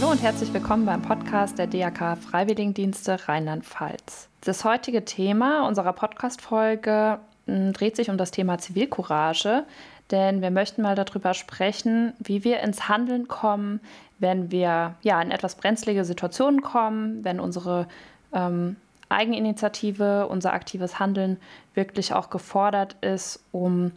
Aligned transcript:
Hallo 0.00 0.12
und 0.12 0.22
herzlich 0.22 0.50
willkommen 0.54 0.86
beim 0.86 1.02
Podcast 1.02 1.58
der 1.58 1.66
DAK 1.66 2.16
Freiwilligendienste 2.16 3.28
Rheinland-Pfalz. 3.28 4.30
Das 4.40 4.64
heutige 4.64 5.04
Thema 5.04 5.68
unserer 5.68 5.92
Podcast-Folge 5.92 7.18
hm, 7.44 7.74
dreht 7.74 7.96
sich 7.96 8.08
um 8.08 8.16
das 8.16 8.30
Thema 8.30 8.56
Zivilcourage, 8.56 9.66
denn 10.10 10.40
wir 10.40 10.50
möchten 10.50 10.80
mal 10.80 10.94
darüber 10.94 11.34
sprechen, 11.34 12.14
wie 12.18 12.44
wir 12.44 12.60
ins 12.60 12.88
Handeln 12.88 13.28
kommen, 13.28 13.80
wenn 14.18 14.50
wir 14.50 14.94
ja 15.02 15.20
in 15.20 15.30
etwas 15.30 15.56
brenzlige 15.56 16.06
Situationen 16.06 16.62
kommen, 16.62 17.22
wenn 17.22 17.38
unsere 17.38 17.86
ähm, 18.32 18.76
Eigeninitiative, 19.10 20.28
unser 20.28 20.54
aktives 20.54 20.98
Handeln 20.98 21.36
wirklich 21.74 22.14
auch 22.14 22.30
gefordert 22.30 22.96
ist, 23.02 23.44
um 23.52 23.92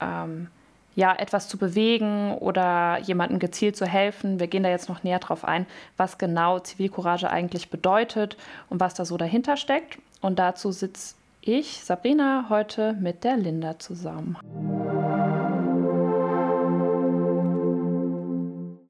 ähm, 0.00 0.48
ja, 0.94 1.14
etwas 1.14 1.48
zu 1.48 1.58
bewegen 1.58 2.34
oder 2.34 2.98
jemandem 3.00 3.38
gezielt 3.38 3.76
zu 3.76 3.86
helfen. 3.86 4.40
Wir 4.40 4.46
gehen 4.46 4.62
da 4.62 4.68
jetzt 4.68 4.88
noch 4.88 5.02
näher 5.02 5.18
drauf 5.18 5.44
ein, 5.44 5.66
was 5.96 6.18
genau 6.18 6.58
Zivilcourage 6.58 7.30
eigentlich 7.30 7.70
bedeutet 7.70 8.36
und 8.68 8.80
was 8.80 8.94
da 8.94 9.04
so 9.04 9.16
dahinter 9.16 9.56
steckt. 9.56 9.98
Und 10.20 10.38
dazu 10.38 10.72
sitze 10.72 11.16
ich, 11.40 11.84
Sabrina, 11.84 12.46
heute 12.48 12.94
mit 12.94 13.24
der 13.24 13.36
Linda 13.36 13.78
zusammen. 13.78 14.38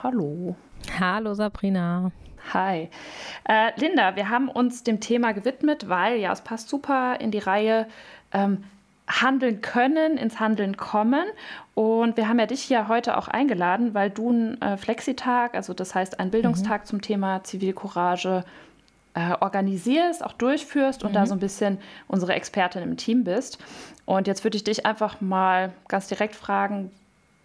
Hallo. 0.01 0.55
Hallo 1.01 1.35
Sabrina. 1.35 2.13
Hi. 2.53 2.91
Äh, 3.49 3.73
Linda, 3.81 4.17
wir 4.17 4.29
haben 4.29 4.49
uns 4.49 4.83
dem 4.85 5.01
Thema 5.01 5.33
gewidmet, 5.33 5.89
weil 5.89 6.19
ja, 6.19 6.31
es 6.31 6.43
passt 6.43 6.69
super 6.69 7.19
in 7.21 7.31
die 7.31 7.39
Reihe 7.39 7.87
ähm, 8.33 8.65
handeln 9.07 9.61
können, 9.61 10.17
ins 10.17 10.41
Handeln 10.41 10.77
kommen. 10.77 11.25
Und 11.75 12.17
wir 12.17 12.29
haben 12.29 12.39
ja 12.39 12.47
dich 12.47 12.69
ja 12.69 12.89
heute 12.89 13.17
auch 13.17 13.29
eingeladen, 13.29 13.95
weil 13.95 14.11
du 14.11 14.31
einen 14.31 14.63
äh, 14.63 14.77
Flexitag, 14.77 15.55
also 15.55 15.75
das 15.75 15.95
heißt 15.95 16.21
einen 16.21 16.31
Bildungstag 16.31 16.83
mhm. 16.83 16.87
zum 16.87 17.03
Thema 17.03 17.45
Zivilcourage, 17.45 18.45
äh, 19.15 19.35
organisierst, 19.41 20.25
auch 20.25 20.33
durchführst 20.33 21.05
und 21.05 21.11
mhm. 21.11 21.15
da 21.15 21.27
so 21.27 21.35
ein 21.35 21.41
bisschen 21.41 21.79
unsere 22.09 22.35
Expertin 22.35 22.83
im 22.83 22.97
Team 22.97 23.25
bist. 23.25 23.59
Und 24.07 24.27
jetzt 24.27 24.45
würde 24.45 24.57
ich 24.57 24.65
dich 24.65 24.87
einfach 24.87 25.21
mal 25.21 25.73
ganz 25.89 26.09
direkt 26.09 26.35
fragen, 26.35 26.91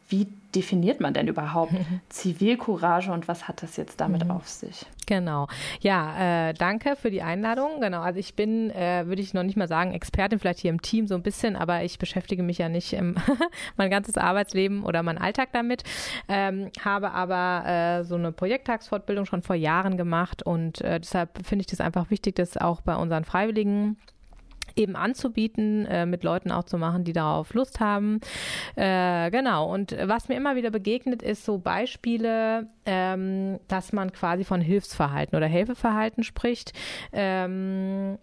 wie 0.08 0.28
definiert 0.56 1.00
man 1.00 1.14
denn 1.14 1.28
überhaupt 1.28 1.74
Zivilcourage 2.10 3.12
und 3.12 3.28
was 3.28 3.48
hat 3.48 3.64
das 3.64 3.78
jetzt 3.78 4.00
damit 4.02 4.26
mhm. 4.26 4.32
auf 4.32 4.48
sich? 4.48 4.86
Genau. 5.06 5.48
Ja, 5.82 6.50
äh, 6.50 6.54
danke 6.54 6.96
für 6.96 7.10
die 7.10 7.22
Einladung. 7.22 7.82
Genau. 7.82 8.02
Also 8.02 8.20
ich 8.20 8.36
bin, 8.36 8.70
äh, 8.70 9.08
würde 9.08 9.22
ich 9.22 9.34
noch 9.34 9.44
nicht 9.44 9.58
mal 9.58 9.68
sagen, 9.68 9.94
Expertin 9.94 10.40
vielleicht 10.40 10.60
hier 10.60 10.70
im 10.70 10.82
Team 10.82 11.08
so 11.08 11.16
ein 11.16 11.24
bisschen, 11.24 11.56
aber 11.56 11.84
ich 11.84 11.98
beschäftige 11.98 12.44
mich 12.44 12.60
ja 12.60 12.70
nicht 12.70 12.96
mein 13.78 13.90
ganzes 13.90 14.18
Arbeitsleben 14.18 14.84
oder 14.84 15.04
mein 15.04 15.18
Alltag 15.18 15.50
damit. 15.52 15.84
Ähm, 16.28 16.70
habe 16.84 17.12
aber 17.12 17.68
äh, 17.68 18.04
so 18.04 18.16
eine 18.16 18.32
Projekttagsfortbildung 18.32 19.26
schon 19.26 19.42
vor 19.42 19.56
Jahren 19.56 19.98
gemacht 19.98 20.44
und 20.44 20.82
äh, 20.82 21.00
deshalb 21.00 21.46
finde 21.46 21.62
ich 21.62 21.68
das 21.68 21.82
einfach 21.82 22.10
wichtig, 22.10 22.36
dass 22.36 22.58
auch 22.58 22.82
bei 22.82 22.96
unseren 22.96 23.26
Freiwilligen 23.26 23.98
eben 24.80 24.96
anzubieten, 24.96 25.86
äh, 25.86 26.06
mit 26.06 26.24
Leuten 26.24 26.52
auch 26.52 26.64
zu 26.64 26.78
machen, 26.78 27.04
die 27.04 27.14
darauf 27.14 27.54
Lust 27.54 27.80
haben. 27.80 28.20
Äh, 28.76 29.30
genau. 29.32 29.72
Und 29.72 29.96
was 30.04 30.30
mir 30.30 30.36
immer 30.36 30.56
wieder 30.56 30.72
begegnet, 30.72 31.22
ist 31.22 31.46
so 31.46 31.58
Beispiele, 31.58 32.68
ähm, 32.86 33.60
dass 33.68 33.94
man 33.94 34.12
quasi 34.12 34.44
von 34.44 34.62
Hilfsverhalten 34.62 35.36
oder 35.36 35.48
Helfeverhalten 35.48 36.24
spricht. 36.24 36.74
Ähm, 37.12 38.18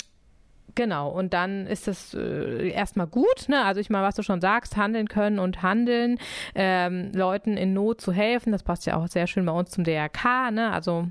Genau, 0.76 1.08
und 1.08 1.32
dann 1.32 1.66
ist 1.66 1.88
das 1.88 2.12
äh, 2.12 2.68
erstmal 2.68 3.06
gut, 3.06 3.48
ne? 3.48 3.64
Also 3.64 3.80
ich 3.80 3.88
meine, 3.88 4.04
was 4.04 4.14
du 4.14 4.22
schon 4.22 4.42
sagst, 4.42 4.76
handeln 4.76 5.08
können 5.08 5.38
und 5.38 5.62
handeln, 5.62 6.18
ähm, 6.54 7.12
Leuten 7.14 7.56
in 7.56 7.72
Not 7.72 8.02
zu 8.02 8.12
helfen, 8.12 8.52
das 8.52 8.62
passt 8.62 8.84
ja 8.84 8.96
auch 8.96 9.08
sehr 9.08 9.26
schön 9.26 9.46
bei 9.46 9.52
uns 9.52 9.70
zum 9.70 9.84
DRK, 9.84 10.50
ne? 10.50 10.70
Also 10.70 11.06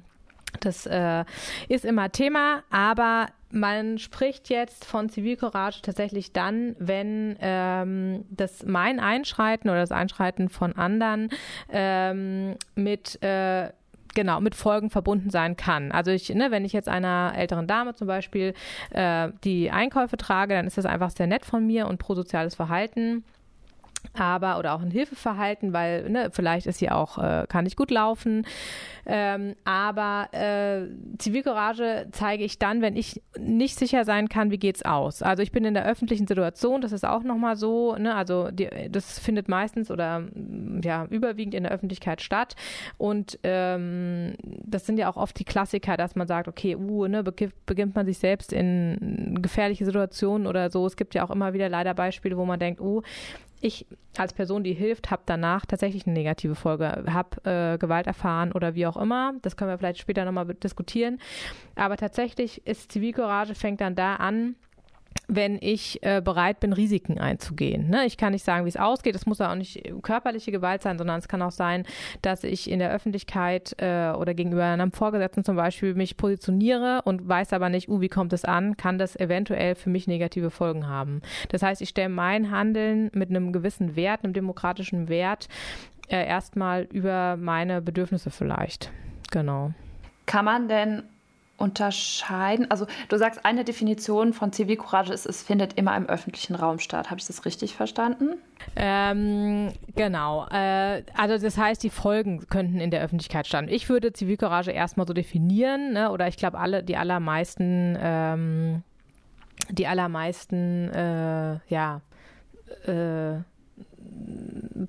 das 0.59 0.86
äh, 0.86 1.25
ist 1.68 1.84
immer 1.84 2.12
Thema, 2.12 2.64
aber 2.69 3.25
man 3.56 3.98
spricht 3.98 4.50
jetzt 4.50 4.84
von 4.84 5.10
Zivilcourage 5.10 5.82
tatsächlich 5.82 6.34
dann, 6.34 6.76
wenn 6.78 7.38
ähm, 7.40 8.26
das 8.30 8.66
mein 8.66 9.00
Einschreiten 9.00 9.70
oder 9.70 9.80
das 9.80 9.92
Einschreiten 9.92 10.50
von 10.50 10.76
anderen 10.76 11.30
ähm, 11.72 12.56
mit 12.76 13.22
äh, 13.24 13.70
genau 14.14 14.42
mit 14.42 14.56
Folgen 14.56 14.90
verbunden 14.90 15.30
sein 15.30 15.56
kann. 15.56 15.92
Also 15.92 16.12
ich, 16.12 16.30
ne, 16.30 16.52
wenn 16.52 16.66
ich 16.66 16.74
jetzt 16.74 16.90
einer 16.90 17.34
älteren 17.36 17.66
Dame 17.66 17.96
zum 17.96 18.08
Beispiel 18.08 18.54
äh, 18.92 19.30
die 19.44 19.72
Einkäufe 19.72 20.18
trage, 20.18 20.54
dann 20.54 20.68
ist 20.68 20.78
das 20.78 20.86
einfach 20.86 21.12
sehr 21.12 21.28
nett 21.28 21.46
von 21.46 21.66
mir 21.66 21.88
und 21.88 21.98
prosoziales 21.98 22.56
Verhalten 22.56 23.24
aber 24.14 24.60
oder 24.60 24.74
auch 24.74 24.82
ein 24.82 24.92
Hilfeverhalten, 24.92 25.74
weil 25.74 26.10
ne, 26.10 26.30
vielleicht 26.32 26.68
ist 26.68 26.80
sie 26.80 26.90
auch, 26.90 27.18
äh, 27.18 27.46
kann 27.48 27.64
nicht 27.64 27.78
gut 27.78 27.92
laufen. 27.92 28.46
Ähm, 29.06 29.56
aber 29.66 30.30
äh, 30.32 30.88
Zivilcourage 31.18 32.08
zeige 32.12 32.44
ich 32.44 32.58
dann, 32.58 32.82
wenn 32.82 32.96
ich 32.96 33.22
nicht 33.38 33.78
sicher 33.78 34.04
sein 34.04 34.30
kann, 34.30 34.50
wie 34.52 34.58
geht's 34.58 34.84
aus. 34.84 35.22
Also 35.22 35.44
ich 35.44 35.52
bin 35.52 35.64
in 35.64 35.76
der 35.76 35.86
öffentlichen 35.86 36.26
Situation, 36.26 36.82
das 36.82 36.92
ist 36.92 37.06
auch 37.06 37.24
nochmal 37.24 37.56
so, 37.56 37.96
ne, 37.96 38.16
also 38.16 38.50
die, 38.50 38.68
das 38.90 39.20
findet 39.20 39.48
meistens 39.48 39.92
oder 39.92 40.24
ja 40.84 41.06
überwiegend 41.06 41.54
in 41.54 41.64
der 41.64 41.72
Öffentlichkeit 41.72 42.22
statt. 42.22 42.56
Und 42.98 43.40
ähm, 43.44 44.34
das 44.64 44.86
sind 44.86 44.98
ja 44.98 45.10
auch 45.10 45.18
oft 45.18 45.38
die 45.40 45.46
Klassiker, 45.46 45.98
dass 45.98 46.16
man 46.16 46.28
sagt, 46.28 46.48
okay, 46.48 46.76
uh, 46.76 47.08
ne, 47.08 47.24
beginnt 47.24 47.96
man 47.96 48.06
sich 48.06 48.18
selbst 48.18 48.54
in 48.54 49.38
gefährliche 49.42 49.86
Situationen 49.86 50.48
oder 50.48 50.70
so. 50.70 50.86
Es 50.86 50.96
gibt 50.96 51.14
ja 51.14 51.24
auch 51.24 51.32
immer 51.32 51.54
wieder 51.54 51.70
leider 51.70 51.94
Beispiele, 51.94 52.38
wo 52.38 52.46
man 52.46 52.60
denkt, 52.60 52.82
uh, 52.82 53.02
ich 53.66 53.88
als 54.18 54.34
Person, 54.34 54.64
die 54.64 54.74
hilft, 54.74 55.12
habe 55.12 55.24
danach 55.26 55.66
tatsächlich 55.66 56.06
eine 56.06 56.14
negative 56.14 56.56
Folge, 56.56 57.06
habe 57.09 57.44
äh, 57.50 57.78
Gewalt 57.78 58.08
erfahren 58.08 58.52
oder 58.52 58.76
wie 58.76 58.86
auch 58.88 58.98
immer. 58.98 59.34
Das 59.42 59.58
können 59.58 59.72
wir 59.72 59.78
vielleicht 59.78 60.00
später 60.00 60.24
nochmal 60.24 60.46
diskutieren. 60.46 61.20
Aber 61.75 61.98
tatsächlich 61.98 62.66
ist 62.66 62.92
Zivilcourage 62.92 63.56
fängt 63.56 63.81
dann 63.81 63.96
da 63.96 64.16
an, 64.16 64.56
wenn 65.28 65.58
ich 65.62 66.02
äh, 66.03 66.22
bereit 66.22 66.59
bin, 66.59 66.74
Risiken 66.74 67.19
einzugehen. 67.19 67.90
Ne? 67.90 68.06
Ich 68.06 68.18
kann 68.18 68.34
nicht 68.34 68.46
sagen, 68.46 68.66
wie 68.66 68.69
es 68.69 68.78
ausgeht. 68.78 69.16
Es 69.16 69.25
muss 69.25 69.40
ja 69.40 69.52
auch 69.52 69.56
nicht 69.56 69.81
körperliche 70.03 70.52
Gewalt 70.52 70.81
sein, 70.81 70.97
sondern 70.97 71.19
es 71.19 71.28
kann 71.28 71.41
auch 71.41 71.52
sein, 71.52 71.84
dass 72.22 72.44
ich 72.44 72.69
in 72.69 72.80
der 72.80 72.91
Öffentlichkeit 72.91 73.75
äh, 73.80 74.12
oder 74.12 74.34
gegenüber 74.34 74.66
einem 74.66 74.91
Vorgesetzten 74.91 75.44
zum 75.44 75.56
Beispiel 75.56 75.96
mich 75.96 76.18
positioniere 76.18 77.02
und 77.06 77.28
weiß 77.28 77.53
aber 77.53 77.69
nicht, 77.69 77.90
uh, 77.90 78.02
wie 78.02 78.09
kommt 78.09 78.34
es 78.34 78.46
an, 78.46 78.78
kann 78.78 78.97
das 78.97 79.16
eventuell 79.16 79.75
für 79.75 79.90
mich 79.90 80.08
negative 80.08 80.50
Folgen 80.50 80.88
haben. 80.88 81.22
Das 81.50 81.62
heißt, 81.62 81.81
ich 81.81 81.90
stelle 81.90 82.09
mein 82.09 82.52
Handeln 82.52 83.09
mit 83.13 83.30
einem 83.30 83.52
gewissen 83.52 83.96
Wert, 83.96 84.24
einem 84.24 84.34
demokratischen 84.34 85.09
Wert, 85.09 85.47
äh, 86.07 86.25
erstmal 86.25 86.84
über 86.84 87.38
meine 87.38 87.81
Bedürfnisse 87.81 88.30
vielleicht. 88.30 88.92
Genau. 89.31 89.72
Kann 90.25 90.46
man 90.46 90.68
denn 90.68 91.03
unterscheiden? 91.58 92.70
Also 92.70 92.86
du 93.10 93.18
sagst, 93.18 93.46
eine 93.46 93.64
Definition 93.64 94.34
von 94.34 94.52
Zivilcourage 94.52 95.14
ist, 95.14 95.26
es 95.26 95.44
findet 95.44 95.74
immer 95.74 95.96
im 95.96 96.08
öffentlichen 96.08 96.56
Raum 96.56 96.80
statt. 96.80 97.10
Habe 97.10 97.20
ich 97.20 97.28
das 97.28 97.46
richtig 97.46 97.76
verstanden? 97.76 98.36
Ähm, 98.76 99.72
genau. 99.96 100.48
Äh, 100.48 101.04
also 101.16 101.38
das 101.38 101.58
heißt, 101.58 101.84
die 101.84 101.90
Folgen 101.90 102.48
könnten 102.48 102.80
in 102.80 102.92
der 102.92 103.02
Öffentlichkeit 103.02 103.48
standen. 103.48 103.72
Ich 103.72 103.90
würde 103.90 104.14
Zivilcourage 104.14 104.72
erstmal 104.72 105.08
so 105.08 105.14
definieren, 105.14 105.94
ne? 105.94 106.12
oder 106.12 106.28
ich 106.28 106.38
glaube, 106.38 106.60
alle, 106.60 106.84
die 106.84 106.98
allermeisten, 106.98 107.98
ähm, 108.00 108.84
die 109.70 109.88
allermeisten, 109.88 110.90
äh, 110.90 111.60
ja, 111.68 112.02
äh, 112.86 113.42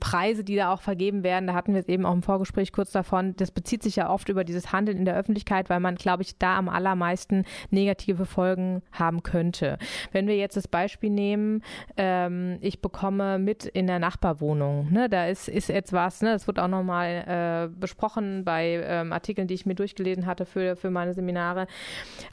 Preise, 0.00 0.44
die 0.44 0.56
da 0.56 0.72
auch 0.72 0.81
vergeben 0.81 1.22
werden, 1.22 1.47
da 1.47 1.54
hatten 1.54 1.72
wir 1.72 1.81
es 1.81 1.88
eben 1.88 2.06
auch 2.06 2.12
im 2.12 2.22
Vorgespräch 2.22 2.72
kurz 2.72 2.92
davon, 2.92 3.34
das 3.37 3.50
bezieht 3.50 3.82
sich 3.82 3.97
ja 3.97 4.10
oft 4.10 4.28
über 4.28 4.45
dieses 4.45 4.72
Handeln 4.72 4.98
in 4.98 5.04
der 5.04 5.16
Öffentlichkeit, 5.16 5.71
weil 5.71 5.80
man, 5.80 5.97
glaube 5.97 6.22
ich, 6.22 6.39
da 6.39 6.56
am 6.56 6.68
allermeisten 6.68 7.45
negative 7.71 8.27
Folgen 8.27 8.83
haben 8.92 9.22
könnte. 9.22 9.78
Wenn 10.12 10.27
wir 10.27 10.36
jetzt 10.36 10.56
das 10.56 10.68
Beispiel 10.68 11.10
nehmen, 11.10 11.62
ähm, 11.97 12.59
ich 12.60 12.80
bekomme 12.80 13.39
mit 13.39 13.65
in 13.65 13.86
der 13.86 13.98
Nachbarwohnung, 13.98 14.92
ne, 14.92 15.09
da 15.09 15.27
ist, 15.27 15.48
ist 15.48 15.68
jetzt 15.68 15.92
was, 15.92 16.22
ne, 16.22 16.33
das 16.33 16.47
wird 16.47 16.59
auch 16.59 16.68
nochmal 16.68 17.68
äh, 17.72 17.80
besprochen 17.80 18.45
bei 18.45 18.83
ähm, 18.84 19.12
Artikeln, 19.12 19.48
die 19.48 19.54
ich 19.54 19.66
mir 19.66 19.74
durchgelesen 19.74 20.27
hatte 20.27 20.47
für, 20.47 20.77
für 20.77 20.91
meine 20.91 21.15
Seminare. 21.15 21.66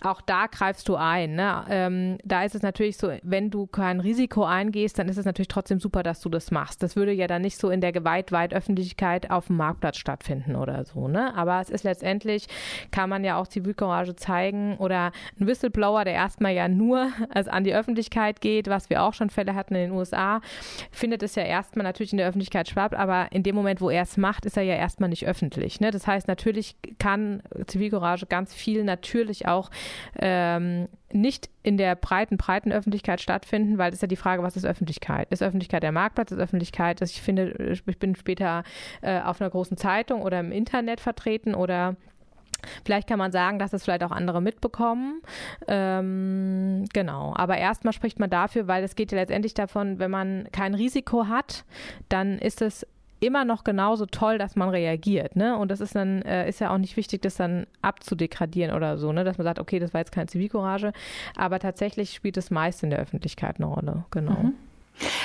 Auch 0.02 0.22
da 0.22 0.48
greifst 0.48 0.88
du 0.90 0.96
ein. 0.96 1.36
Ne? 1.36 1.66
Ähm, 1.70 2.18
da 2.24 2.44
ist 2.44 2.56
es 2.56 2.62
natürlich 2.62 2.98
so, 2.98 3.12
wenn 3.24 3.50
du 3.50 3.68
kein 3.68 4.00
Risiko 4.00 4.44
eingehst, 4.44 5.00
dann 5.00 5.08
ist 5.08 5.18
es 5.18 5.26
natürlich 5.26 5.48
trotzdem 5.48 5.80
super, 5.80 6.04
dass 6.04 6.22
du 6.22 6.30
das 6.30 6.52
machst. 6.52 6.83
Das 6.84 6.96
würde 6.96 7.14
ja 7.14 7.28
dann 7.28 7.42
nicht 7.42 7.58
so 7.58 7.70
in 7.70 7.82
der 7.82 7.92
gewaltweit 7.92 8.54
Öffentlichkeit 8.54 9.32
auf 9.32 9.48
dem 9.48 9.58
Marktplatz 9.58 9.98
stattfinden 9.98 10.56
oder 10.56 10.84
so, 10.86 11.08
ne? 11.08 11.34
Aber 11.36 11.62
es 11.62 11.70
ist 11.70 11.84
letztendlich, 11.84 12.48
kann 12.92 13.10
man 13.10 13.24
ja 13.24 13.38
auch 13.38 13.48
Zivilcourage 13.48 14.16
zeigen 14.16 14.78
oder 14.78 15.12
ein 15.40 15.48
Whistleblower, 15.48 16.04
der 16.04 16.14
erstmal 16.14 16.54
ja 16.54 16.68
nur 16.68 17.10
also 17.30 17.52
an 17.52 17.64
die 17.64 17.74
Öffentlichkeit 17.74 18.42
geht, 18.42 18.68
was 18.68 18.90
wir 18.90 19.02
auch 19.02 19.14
schon 19.14 19.30
Fälle 19.30 19.56
hatten 19.56 19.76
in 19.76 19.90
den 19.90 19.92
USA, 19.92 20.42
findet 20.92 21.24
es 21.24 21.36
ja 21.36 21.44
erstmal 21.44 21.84
natürlich 21.84 22.12
in 22.12 22.18
der 22.18 22.28
Öffentlichkeit 22.28 22.68
statt, 22.68 22.94
aber 22.94 23.28
in 23.32 23.44
dem 23.44 23.56
Moment, 23.56 23.80
wo 23.80 23.90
er 23.90 24.04
es 24.04 24.18
macht, 24.18 24.46
ist 24.46 24.58
er 24.58 24.64
ja 24.64 24.76
erstmal 24.76 25.10
nicht 25.10 25.26
öffentlich. 25.26 25.80
Ne? 25.80 25.92
Das 25.92 26.06
heißt, 26.06 26.28
natürlich 26.28 26.76
kann 27.00 27.42
Zivilcourage 27.68 28.26
ganz 28.26 28.54
viel 28.54 28.84
natürlich 28.84 29.48
auch 29.48 29.70
ähm, 30.20 30.88
nicht 31.14 31.50
in 31.62 31.78
der 31.78 31.96
breiten, 31.96 32.38
breiten 32.38 32.72
Öffentlichkeit 32.72 33.22
stattfinden, 33.22 33.78
weil 33.78 33.92
das 33.92 33.98
ist 33.98 34.02
ja 34.02 34.08
die 34.08 34.16
Frage, 34.16 34.44
was 34.44 34.56
ist 34.56 34.66
Öffentlichkeit? 34.66 35.32
Ist 35.32 35.44
Öffentlichkeit 35.44 35.84
der 35.84 35.92
Marktplatz? 35.92 36.32
Ist 36.32 36.40
Öffentlichkeit, 36.40 37.02
dass 37.02 37.12
ich 37.12 37.22
finde, 37.22 37.52
ich 37.72 38.00
bin 38.00 38.16
später 38.16 38.64
äh, 39.02 39.22
auf 39.22 39.42
einer 39.42 39.50
großen 39.50 39.78
Zeitung 39.78 40.22
oder 40.22 40.40
im 40.40 40.52
Internet 40.52 41.00
vertreten 41.00 41.56
oder 41.56 41.96
Vielleicht 42.86 43.08
kann 43.10 43.20
man 43.20 43.32
sagen, 43.32 43.60
dass 43.60 43.74
es 43.74 43.84
vielleicht 43.84 44.04
auch 44.04 44.12
andere 44.12 44.42
mitbekommen. 44.42 45.22
Ähm, 45.68 46.86
genau. 46.94 47.34
Aber 47.36 47.58
erstmal 47.58 47.94
spricht 47.94 48.20
man 48.20 48.30
dafür, 48.30 48.68
weil 48.68 48.84
es 48.84 48.96
geht 48.96 49.12
ja 49.12 49.18
letztendlich 49.18 49.54
davon, 49.54 50.00
wenn 50.00 50.12
man 50.12 50.48
kein 50.52 50.74
Risiko 50.74 51.28
hat, 51.28 51.66
dann 52.10 52.40
ist 52.40 52.62
es 52.62 52.88
immer 53.24 53.46
noch 53.46 53.64
genauso 53.64 54.06
toll, 54.06 54.38
dass 54.38 54.56
man 54.56 54.70
reagiert, 54.70 55.36
ne? 55.36 55.58
Und 55.58 55.72
das 55.72 55.82
ist 55.82 55.96
dann, 55.96 56.22
äh, 56.24 56.48
ist 56.50 56.60
ja 56.60 56.74
auch 56.74 56.78
nicht 56.78 56.98
wichtig, 56.98 57.22
das 57.22 57.36
dann 57.36 57.66
abzudegradieren 57.82 58.76
oder 58.76 58.98
so, 58.98 59.12
ne? 59.14 59.24
Dass 59.24 59.38
man 59.38 59.46
sagt, 59.46 59.60
okay, 59.60 59.80
das 59.80 59.94
war 59.94 60.02
jetzt 60.02 60.12
keine 60.12 60.28
Zivilcourage, 60.28 60.92
aber 61.36 61.60
tatsächlich 61.60 62.14
spielt 62.14 62.38
es 62.38 62.52
meist 62.52 62.84
in 62.84 62.90
der 62.90 63.00
Öffentlichkeit 63.00 63.58
eine 63.58 63.68
Rolle, 63.68 64.06
genau. 64.12 64.34
Mhm. 64.34 64.54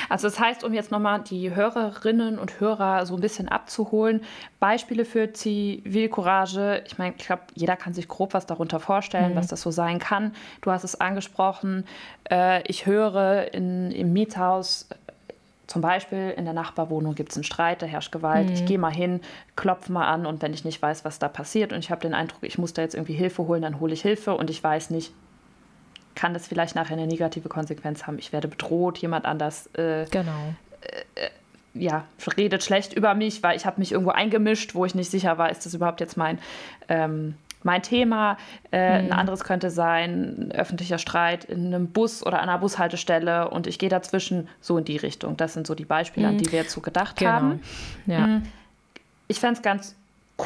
Also 0.08 0.28
das 0.28 0.40
heißt, 0.40 0.64
um 0.64 0.72
jetzt 0.72 0.90
nochmal 0.90 1.20
die 1.20 1.54
Hörerinnen 1.54 2.38
und 2.38 2.60
Hörer 2.60 3.04
so 3.04 3.14
ein 3.14 3.20
bisschen 3.20 3.48
abzuholen, 3.48 4.22
Beispiele 4.60 5.04
für 5.04 5.32
Zivilcourage, 5.32 6.82
ich 6.86 6.98
meine, 6.98 7.14
ich 7.16 7.26
glaube, 7.26 7.42
jeder 7.54 7.76
kann 7.76 7.92
sich 7.92 8.08
grob 8.08 8.34
was 8.34 8.46
darunter 8.46 8.80
vorstellen, 8.80 9.32
mhm. 9.32 9.36
was 9.36 9.48
das 9.48 9.60
so 9.60 9.70
sein 9.70 9.98
kann. 9.98 10.32
Du 10.62 10.70
hast 10.70 10.84
es 10.84 11.00
angesprochen, 11.00 11.84
äh, 12.30 12.62
ich 12.66 12.86
höre 12.86 13.52
in, 13.52 13.90
im 13.90 14.12
Mietshaus 14.12 14.88
zum 15.68 15.82
Beispiel 15.82 16.34
in 16.36 16.46
der 16.46 16.54
Nachbarwohnung 16.54 17.14
gibt 17.14 17.30
es 17.30 17.36
einen 17.36 17.44
Streit, 17.44 17.82
da 17.82 17.86
herrscht 17.86 18.10
Gewalt. 18.10 18.48
Mhm. 18.48 18.54
Ich 18.54 18.64
gehe 18.64 18.78
mal 18.78 18.92
hin, 18.92 19.20
klopfe 19.54 19.92
mal 19.92 20.06
an 20.06 20.24
und 20.24 20.40
wenn 20.40 20.54
ich 20.54 20.64
nicht 20.64 20.80
weiß, 20.80 21.04
was 21.04 21.18
da 21.18 21.28
passiert 21.28 21.74
und 21.74 21.78
ich 21.78 21.90
habe 21.90 22.00
den 22.00 22.14
Eindruck, 22.14 22.42
ich 22.42 22.56
muss 22.56 22.72
da 22.72 22.80
jetzt 22.82 22.94
irgendwie 22.94 23.12
Hilfe 23.12 23.46
holen, 23.46 23.62
dann 23.62 23.78
hole 23.78 23.92
ich 23.92 24.00
Hilfe 24.00 24.34
und 24.34 24.48
ich 24.48 24.64
weiß 24.64 24.88
nicht, 24.90 25.12
kann 26.14 26.32
das 26.32 26.48
vielleicht 26.48 26.74
nachher 26.74 26.94
eine 26.94 27.06
negative 27.06 27.50
Konsequenz 27.50 28.06
haben. 28.06 28.18
Ich 28.18 28.32
werde 28.32 28.48
bedroht, 28.48 28.98
jemand 28.98 29.26
anders 29.26 29.66
äh, 29.74 30.06
genau. 30.10 30.54
Äh, 30.80 31.26
äh 31.26 31.30
ja, 31.74 32.06
redet 32.36 32.64
schlecht 32.64 32.94
über 32.94 33.14
mich, 33.14 33.42
weil 33.42 33.56
ich 33.56 33.66
habe 33.66 33.78
mich 33.78 33.92
irgendwo 33.92 34.10
eingemischt, 34.10 34.74
wo 34.74 34.84
ich 34.86 34.94
nicht 34.94 35.10
sicher 35.10 35.38
war, 35.38 35.50
ist 35.50 35.64
das 35.66 35.74
überhaupt 35.74 36.00
jetzt 36.00 36.16
mein 36.16 36.38
ähm, 36.88 37.34
mein 37.62 37.82
Thema. 37.82 38.36
Äh, 38.72 39.02
mhm. 39.02 39.06
Ein 39.06 39.18
anderes 39.18 39.44
könnte 39.44 39.70
sein, 39.70 40.50
öffentlicher 40.52 40.98
Streit 40.98 41.44
in 41.44 41.66
einem 41.66 41.88
Bus 41.88 42.24
oder 42.24 42.40
an 42.40 42.48
einer 42.48 42.58
Bushaltestelle 42.58 43.50
und 43.50 43.66
ich 43.66 43.78
gehe 43.78 43.88
dazwischen 43.88 44.48
so 44.60 44.78
in 44.78 44.84
die 44.84 44.96
Richtung. 44.96 45.36
Das 45.36 45.54
sind 45.54 45.66
so 45.66 45.74
die 45.74 45.84
Beispiele, 45.84 46.26
mhm. 46.26 46.32
an 46.32 46.38
die 46.38 46.52
wir 46.52 46.60
jetzt 46.60 46.72
so 46.72 46.80
gedacht 46.80 47.16
genau. 47.16 47.30
haben. 47.30 47.60
Ja. 48.06 48.26
Mhm. 48.26 48.42
Ich 49.26 49.40
fände 49.40 49.56
es 49.56 49.62
ganz 49.62 49.94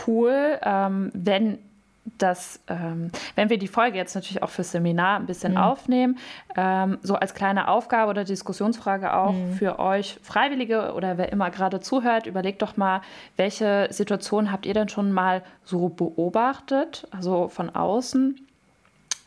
cool, 0.06 0.58
ähm, 0.62 1.10
wenn 1.14 1.58
dass, 2.04 2.60
ähm, 2.68 3.10
wenn 3.36 3.48
wir 3.48 3.58
die 3.58 3.68
Folge 3.68 3.96
jetzt 3.96 4.14
natürlich 4.14 4.42
auch 4.42 4.50
fürs 4.50 4.72
Seminar 4.72 5.18
ein 5.18 5.26
bisschen 5.26 5.52
mhm. 5.52 5.58
aufnehmen, 5.58 6.18
ähm, 6.56 6.98
so 7.02 7.14
als 7.14 7.34
kleine 7.34 7.68
Aufgabe 7.68 8.10
oder 8.10 8.24
Diskussionsfrage 8.24 9.14
auch 9.14 9.32
mhm. 9.32 9.54
für 9.54 9.78
euch 9.78 10.18
Freiwillige 10.22 10.94
oder 10.94 11.16
wer 11.16 11.32
immer 11.32 11.50
gerade 11.50 11.80
zuhört, 11.80 12.26
überlegt 12.26 12.62
doch 12.62 12.76
mal, 12.76 13.02
welche 13.36 13.88
Situation 13.90 14.50
habt 14.50 14.66
ihr 14.66 14.74
denn 14.74 14.88
schon 14.88 15.12
mal 15.12 15.42
so 15.64 15.88
beobachtet, 15.88 17.06
also 17.10 17.48
von 17.48 17.70
außen? 17.70 18.46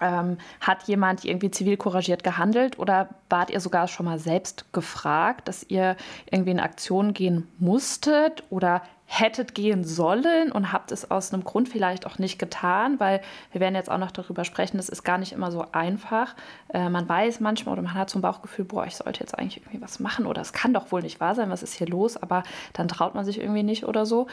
Ähm, 0.01 0.38
hat 0.59 0.83
jemand 0.83 1.24
irgendwie 1.24 1.51
zivil 1.51 1.77
couragiert 1.77 2.24
gehandelt 2.24 2.77
oder 2.80 3.09
wart 3.30 3.50
ihr 3.50 3.62
sogar 3.62 3.88
schon 3.88 4.06
mal 4.06 4.19
selbst 4.19 4.74
gefragt, 4.74 5.47
dass 5.47 5.63
ihr 5.69 5.95
irgendwie 6.30 6.51
in 6.51 6.59
Aktion 6.59 7.13
gehen 7.13 7.47
musstet 7.59 8.44
oder 8.50 8.81
hättet 9.07 9.53
gehen 9.53 9.83
sollen 9.83 10.51
und 10.51 10.71
habt 10.71 10.92
es 10.92 11.09
aus 11.12 11.31
einem 11.31 11.44
Grund 11.44 11.69
vielleicht 11.69 12.07
auch 12.07 12.18
nicht 12.18 12.39
getan, 12.39 13.00
weil 13.00 13.21
wir 13.51 13.62
werden 13.62 13.75
jetzt 13.75 13.89
auch 13.89 14.00
noch 14.00 14.12
darüber 14.12 14.44
sprechen, 14.44 14.77
das 14.77 14.89
ist 14.89 15.03
gar 15.03 15.19
nicht 15.19 15.31
immer 15.31 15.51
so 15.51 15.65
einfach. 15.71 16.36
Äh, 16.74 16.89
man 16.89 17.07
weiß 17.07 17.39
manchmal 17.39 17.74
oder 17.74 17.83
man 17.83 17.94
hat 17.94 18.09
so 18.09 18.18
ein 18.18 18.24
Bauchgefühl, 18.24 18.65
boah, 18.65 18.86
ich 18.86 18.95
sollte 18.95 19.19
jetzt 19.19 19.38
eigentlich 19.38 19.57
irgendwie 19.57 19.81
was 19.81 20.00
machen 20.00 20.25
oder 20.25 20.42
es 20.42 20.53
kann 20.53 20.74
doch 20.74 20.92
wohl 20.92 21.03
nicht 21.03 21.19
wahr 21.19 21.36
sein, 21.36 21.51
was 21.51 21.62
ist 21.62 21.75
hier 21.75 21.88
los, 21.88 22.18
aber 22.18 22.44
dann 22.74 22.88
traut 22.88 23.13
man 23.13 23.25
sich 23.25 23.39
irgendwie 23.39 23.63
nicht 23.63 23.86
oder 23.86 24.07
so. 24.07 24.27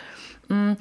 Mm, 0.49 0.73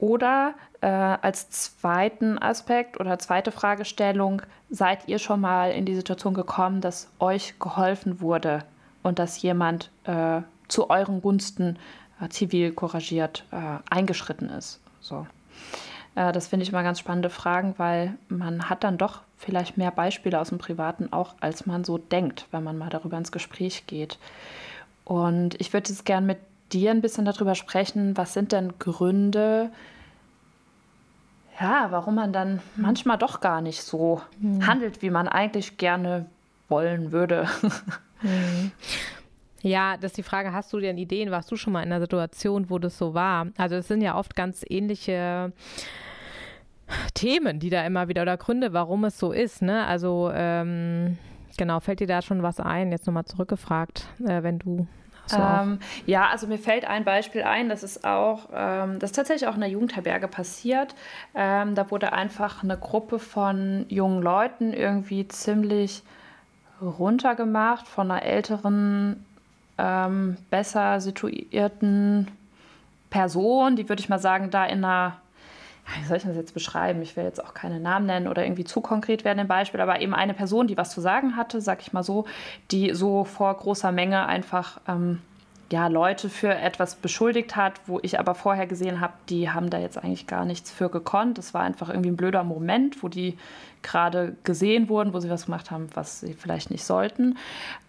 oder 0.00 0.54
äh, 0.80 0.86
als 0.86 1.50
zweiten 1.50 2.38
Aspekt 2.38 2.98
oder 2.98 3.18
zweite 3.18 3.52
Fragestellung, 3.52 4.42
seid 4.70 5.06
ihr 5.08 5.18
schon 5.18 5.40
mal 5.40 5.70
in 5.70 5.84
die 5.84 5.94
Situation 5.94 6.34
gekommen, 6.34 6.80
dass 6.80 7.10
euch 7.18 7.58
geholfen 7.58 8.20
wurde 8.20 8.64
und 9.02 9.18
dass 9.18 9.40
jemand 9.42 9.90
äh, 10.04 10.40
zu 10.68 10.88
euren 10.88 11.20
Gunsten 11.20 11.78
äh, 12.20 12.28
zivil 12.28 12.72
couragiert 12.72 13.44
äh, 13.50 13.78
eingeschritten 13.90 14.48
ist. 14.48 14.80
So. 15.00 15.26
Äh, 16.14 16.32
das 16.32 16.48
finde 16.48 16.64
ich 16.64 16.70
immer 16.70 16.82
ganz 16.82 16.98
spannende 16.98 17.30
Fragen, 17.30 17.74
weil 17.76 18.14
man 18.28 18.70
hat 18.70 18.84
dann 18.84 18.96
doch 18.96 19.20
vielleicht 19.36 19.76
mehr 19.76 19.90
Beispiele 19.90 20.40
aus 20.40 20.48
dem 20.48 20.58
Privaten 20.58 21.12
auch, 21.12 21.34
als 21.40 21.66
man 21.66 21.84
so 21.84 21.98
denkt, 21.98 22.46
wenn 22.50 22.64
man 22.64 22.78
mal 22.78 22.90
darüber 22.90 23.18
ins 23.18 23.32
Gespräch 23.32 23.86
geht. 23.86 24.18
Und 25.04 25.60
ich 25.60 25.72
würde 25.72 25.90
jetzt 25.90 26.04
gern 26.04 26.24
mit 26.24 26.38
dir 26.72 26.90
ein 26.90 27.00
bisschen 27.00 27.24
darüber 27.24 27.54
sprechen, 27.54 28.16
was 28.16 28.32
sind 28.32 28.52
denn 28.52 28.78
Gründe, 28.78 29.70
ja, 31.60 31.88
warum 31.90 32.14
man 32.14 32.32
dann 32.32 32.60
manchmal 32.76 33.18
doch 33.18 33.40
gar 33.40 33.60
nicht 33.60 33.82
so 33.82 34.22
mhm. 34.38 34.66
handelt, 34.66 35.02
wie 35.02 35.10
man 35.10 35.28
eigentlich 35.28 35.76
gerne 35.76 36.26
wollen 36.68 37.12
würde. 37.12 37.46
Mhm. 38.22 38.72
Ja, 39.62 39.96
das 39.96 40.12
ist 40.12 40.16
die 40.16 40.22
Frage, 40.22 40.52
hast 40.52 40.72
du 40.72 40.78
denn 40.78 40.96
Ideen? 40.96 41.30
Warst 41.30 41.50
du 41.50 41.56
schon 41.56 41.72
mal 41.72 41.82
in 41.82 41.92
einer 41.92 42.00
Situation, 42.00 42.70
wo 42.70 42.78
das 42.78 42.96
so 42.96 43.12
war? 43.12 43.48
Also 43.58 43.76
es 43.76 43.88
sind 43.88 44.00
ja 44.00 44.16
oft 44.16 44.34
ganz 44.34 44.64
ähnliche 44.68 45.52
Themen, 47.14 47.60
die 47.60 47.70
da 47.70 47.84
immer 47.84 48.08
wieder 48.08 48.22
oder 48.22 48.36
Gründe, 48.36 48.72
warum 48.72 49.04
es 49.04 49.18
so 49.18 49.32
ist. 49.32 49.60
Ne? 49.60 49.86
Also 49.86 50.30
ähm, 50.32 51.18
genau, 51.58 51.80
fällt 51.80 52.00
dir 52.00 52.06
da 52.06 52.22
schon 52.22 52.42
was 52.42 52.58
ein? 52.58 52.90
Jetzt 52.90 53.06
nochmal 53.06 53.26
zurückgefragt, 53.26 54.06
äh, 54.26 54.42
wenn 54.42 54.58
du 54.58 54.86
ähm, 55.38 55.80
ja, 56.06 56.28
also 56.28 56.46
mir 56.46 56.58
fällt 56.58 56.84
ein 56.84 57.04
Beispiel 57.04 57.42
ein, 57.42 57.68
das 57.68 57.82
ist 57.82 58.04
auch, 58.04 58.48
ähm, 58.54 58.98
das 58.98 59.10
ist 59.10 59.16
tatsächlich 59.16 59.48
auch 59.48 59.54
in 59.54 59.60
der 59.60 59.70
Jugendherberge 59.70 60.28
passiert. 60.28 60.94
Ähm, 61.34 61.74
da 61.74 61.90
wurde 61.90 62.12
einfach 62.12 62.62
eine 62.62 62.76
Gruppe 62.76 63.18
von 63.18 63.86
jungen 63.88 64.22
Leuten 64.22 64.72
irgendwie 64.72 65.26
ziemlich 65.28 66.02
runtergemacht 66.80 67.86
von 67.86 68.10
einer 68.10 68.22
älteren 68.22 69.24
ähm, 69.78 70.36
besser 70.50 71.00
situierten 71.00 72.28
Person, 73.10 73.76
die 73.76 73.88
würde 73.88 74.00
ich 74.00 74.08
mal 74.08 74.18
sagen, 74.18 74.50
da 74.50 74.64
in 74.64 74.84
einer, 74.84 75.16
wie 75.98 76.04
soll 76.04 76.18
ich 76.18 76.22
das 76.22 76.36
jetzt 76.36 76.54
beschreiben? 76.54 77.02
Ich 77.02 77.16
will 77.16 77.24
jetzt 77.24 77.44
auch 77.44 77.54
keine 77.54 77.80
Namen 77.80 78.06
nennen 78.06 78.28
oder 78.28 78.44
irgendwie 78.44 78.64
zu 78.64 78.80
konkret 78.80 79.24
werden 79.24 79.40
im 79.40 79.48
Beispiel, 79.48 79.80
aber 79.80 80.00
eben 80.00 80.14
eine 80.14 80.34
Person, 80.34 80.68
die 80.68 80.76
was 80.76 80.90
zu 80.90 81.00
sagen 81.00 81.36
hatte, 81.36 81.60
sag 81.60 81.80
ich 81.80 81.92
mal 81.92 82.02
so, 82.02 82.26
die 82.70 82.94
so 82.94 83.24
vor 83.24 83.54
großer 83.54 83.90
Menge 83.90 84.26
einfach 84.26 84.80
ähm, 84.86 85.20
ja, 85.72 85.86
Leute 85.86 86.28
für 86.28 86.52
etwas 86.52 86.96
beschuldigt 86.96 87.54
hat, 87.54 87.80
wo 87.86 88.00
ich 88.02 88.18
aber 88.18 88.34
vorher 88.34 88.66
gesehen 88.66 89.00
habe, 89.00 89.12
die 89.28 89.50
haben 89.50 89.70
da 89.70 89.78
jetzt 89.78 89.98
eigentlich 89.98 90.26
gar 90.26 90.44
nichts 90.44 90.70
für 90.70 90.88
gekonnt. 90.88 91.38
Das 91.38 91.54
war 91.54 91.62
einfach 91.62 91.88
irgendwie 91.88 92.10
ein 92.10 92.16
blöder 92.16 92.42
Moment, 92.42 93.02
wo 93.02 93.08
die 93.08 93.38
gerade 93.82 94.36
gesehen 94.42 94.88
wurden, 94.88 95.12
wo 95.12 95.20
sie 95.20 95.30
was 95.30 95.46
gemacht 95.46 95.70
haben, 95.70 95.88
was 95.94 96.20
sie 96.20 96.34
vielleicht 96.34 96.70
nicht 96.70 96.84
sollten. 96.84 97.38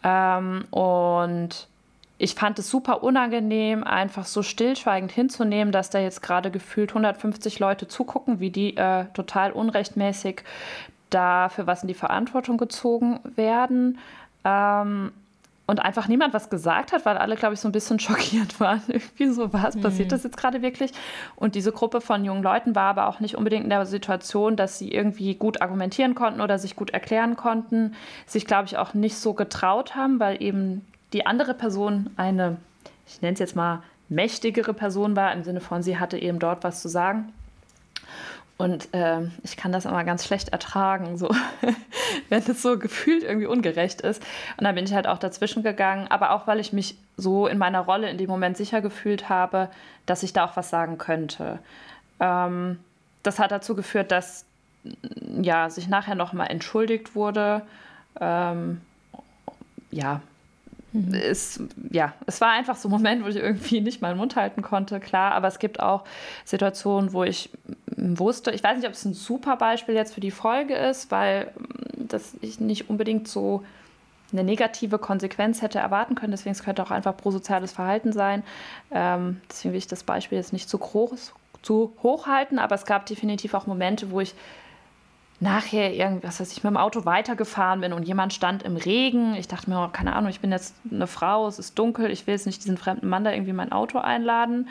Ähm, 0.04 0.66
und 0.70 1.68
ich 2.20 2.36
fand 2.36 2.60
es 2.60 2.70
super 2.70 3.02
unangenehm, 3.02 3.84
einfach 3.84 4.26
so 4.26 4.44
stillschweigend 4.44 5.12
hinzunehmen, 5.12 5.72
dass 5.72 5.90
da 5.90 5.98
jetzt 5.98 6.22
gerade 6.22 6.52
gefühlt 6.52 6.92
150 6.92 7.58
Leute 7.58 7.88
zugucken, 7.88 8.40
wie 8.40 8.52
die 8.52 8.78
äh, 8.78 9.06
total 9.16 9.52
unrechtmäßig 9.52 10.44
da 11.10 11.50
für 11.50 11.66
was 11.66 11.82
in 11.82 11.88
die 11.88 11.96
Verantwortung 11.96 12.58
gezogen 12.58 13.20
werden. 13.36 13.98
Ähm, 14.46 15.12
und 15.72 15.80
einfach 15.80 16.10
niemand 16.10 16.34
was 16.34 16.50
gesagt 16.50 16.92
hat, 16.92 17.06
weil 17.06 17.18
alle, 17.18 17.38
glaube 17.38 17.54
ich, 17.54 17.62
so 17.62 17.70
ein 17.70 17.72
bisschen 17.72 17.98
schockiert 18.06 18.60
waren. 18.60 18.82
Irgendwie 18.90 19.28
so, 19.28 19.54
was 19.54 19.75
mhm. 19.75 19.82
passiert 19.82 20.12
das 20.12 20.24
jetzt 20.25 20.36
gerade 20.36 20.62
wirklich? 20.62 20.92
Und 21.38 21.56
diese 21.56 21.72
Gruppe 21.72 22.01
von 22.01 22.25
jungen 22.25 22.44
Leuten 22.44 22.75
war 22.75 22.90
aber 22.90 23.08
auch 23.08 23.22
nicht 23.22 23.38
unbedingt 23.38 23.63
in 23.63 23.70
der 23.70 23.86
Situation, 23.86 24.58
dass 24.58 24.78
sie 24.78 24.92
irgendwie 24.92 25.34
gut 25.36 25.62
argumentieren 25.62 26.13
konnten 26.13 26.42
oder 26.42 26.60
sich 26.60 26.75
gut 26.75 26.90
erklären 26.90 27.38
konnten, 27.38 27.96
sich, 28.25 28.46
glaube 28.46 28.66
ich, 28.66 28.78
auch 28.78 28.94
nicht 28.94 29.16
so 29.16 29.34
getraut 29.34 29.96
haben, 29.96 30.20
weil 30.20 30.44
eben 30.44 30.86
die 31.13 31.25
andere 31.25 31.54
Person 31.54 32.10
eine, 32.18 32.58
ich 33.08 33.22
nenne 33.22 33.34
es 33.34 33.40
jetzt 33.40 33.56
mal, 33.56 33.82
mächtigere 34.10 34.74
Person 34.74 35.16
war, 35.16 35.32
im 35.32 35.46
Sinne 35.46 35.62
von, 35.62 35.84
sie 35.84 35.98
hatte 35.98 36.18
eben 36.18 36.40
dort 36.40 36.66
was 36.66 36.82
zu 36.82 36.90
sagen. 36.90 37.32
Und 38.62 38.94
äh, 38.94 39.22
ich 39.41 39.58
kann 39.58 39.72
das 39.72 39.86
immer 39.86 40.03
ganz 40.03 40.24
schlecht 40.24 40.50
ertragen, 40.50 41.18
so 41.18 41.32
wenn 42.30 42.44
es 42.44 42.62
so 42.62 42.77
gefühlt 42.77 43.24
irgendwie 43.24 43.48
ungerecht 43.48 44.01
ist. 44.01 44.22
Und 44.56 44.65
da 44.65 44.72
bin 44.72 44.86
ich 44.86 44.94
halt 44.94 45.08
auch 45.08 45.18
dazwischen 45.18 45.63
gegangen, 45.63 46.06
aber 46.12 46.30
auch 46.30 46.46
weil 46.46 46.60
ich 46.60 46.72
mich 46.72 46.96
so 47.18 47.48
in 47.48 47.58
meiner 47.58 47.80
Rolle 47.80 48.08
in 48.08 48.20
dem 48.20 48.30
Moment 48.30 48.58
sicher 48.58 48.82
gefühlt 48.82 49.30
habe, 49.30 49.72
dass 50.06 50.22
ich 50.22 50.32
da 50.32 50.46
auch 50.46 50.58
was 50.58 50.70
sagen 50.70 51.00
könnte. 51.00 51.58
Ähm, 52.20 52.77
das 53.24 53.39
hat 53.39 53.51
dazu 53.51 53.75
geführt, 53.75 54.12
dass 54.12 54.46
ja, 55.41 55.72
sich 55.72 55.88
nachher 55.88 56.13
nochmal 56.13 56.51
entschuldigt 56.51 57.15
wurde. 57.15 57.63
Ähm, 58.20 58.80
ja, 59.89 60.22
Mhm. 60.93 61.13
Es, 61.13 61.60
ja, 61.91 62.13
es 62.25 62.41
war 62.41 62.50
einfach 62.50 62.75
so 62.75 62.88
ein 62.89 62.91
Moment, 62.91 63.24
wo 63.24 63.27
ich 63.27 63.38
irgendwie 63.38 63.81
nicht 63.81 64.01
meinen 64.01 64.17
Mund 64.17 64.36
halten 64.36 64.62
konnte, 64.62 65.00
klar. 65.00 65.33
Aber 65.33 65.48
es 65.48 65.60
gibt 65.60 65.79
auch 65.79 66.03
Situationen, 66.45 67.13
wo 67.13 67.24
ich 67.24 67.50
wusste, 67.95 68.51
ich 68.51 68.63
weiß 68.63 68.77
nicht, 68.77 68.88
ob 68.88 68.93
es 68.93 69.05
ein 69.05 69.13
super 69.13 69.57
Beispiel 69.57 69.95
jetzt 69.95 70.13
für 70.13 70.21
die 70.21 70.31
Folge 70.31 70.75
ist, 70.75 71.12
weil 71.12 71.51
das 71.95 72.36
ich 72.41 72.60
nicht 72.60 72.89
unbedingt 72.89 73.27
so 73.27 73.63
eine 74.31 74.43
negative 74.43 74.98
Konsequenz 74.98 75.62
hätte 75.62 75.79
erwarten 75.79 76.15
können. 76.15 76.31
Deswegen 76.31 76.53
es 76.53 76.63
könnte 76.63 76.83
auch 76.83 76.91
einfach 76.91 77.15
prosoziales 77.17 77.71
Verhalten 77.74 78.13
sein. 78.13 78.43
Ähm, 78.91 79.41
deswegen 79.50 79.74
will 79.74 79.79
ich 79.79 79.88
das 79.88 80.03
Beispiel 80.03 80.38
jetzt 80.38 80.53
nicht 80.53 80.69
zu 80.69 80.77
groß, 80.77 81.33
zu 81.62 81.93
hochhalten, 82.01 82.60
aber 82.60 82.75
es 82.75 82.86
gab 82.86 83.05
definitiv 83.05 83.53
auch 83.53 83.67
Momente, 83.67 84.12
wo 84.12 84.21
ich 84.21 84.33
nachher 85.41 85.93
irgendwas, 85.93 86.39
weiß 86.39 86.51
ich, 86.51 86.63
mit 86.63 86.71
dem 86.71 86.77
Auto 86.77 87.03
weitergefahren 87.03 87.81
bin 87.81 87.93
und 87.93 88.07
jemand 88.07 88.31
stand 88.31 88.62
im 88.62 88.77
Regen. 88.77 89.33
Ich 89.36 89.48
dachte 89.48 89.69
mir, 89.69 89.83
oh, 89.83 89.89
keine 89.91 90.15
Ahnung, 90.15 90.29
ich 90.29 90.39
bin 90.39 90.51
jetzt 90.51 90.75
eine 90.89 91.07
Frau, 91.07 91.48
es 91.48 91.57
ist 91.57 91.77
dunkel, 91.77 92.12
ich 92.12 92.27
will 92.27 92.36
jetzt 92.36 92.45
nicht 92.45 92.63
diesen 92.63 92.77
fremden 92.77 93.10
Mann 93.10 93.24
da 93.24 93.31
irgendwie 93.31 93.53
mein 93.53 93.71
Auto 93.71 93.98
einladen. 93.98 94.69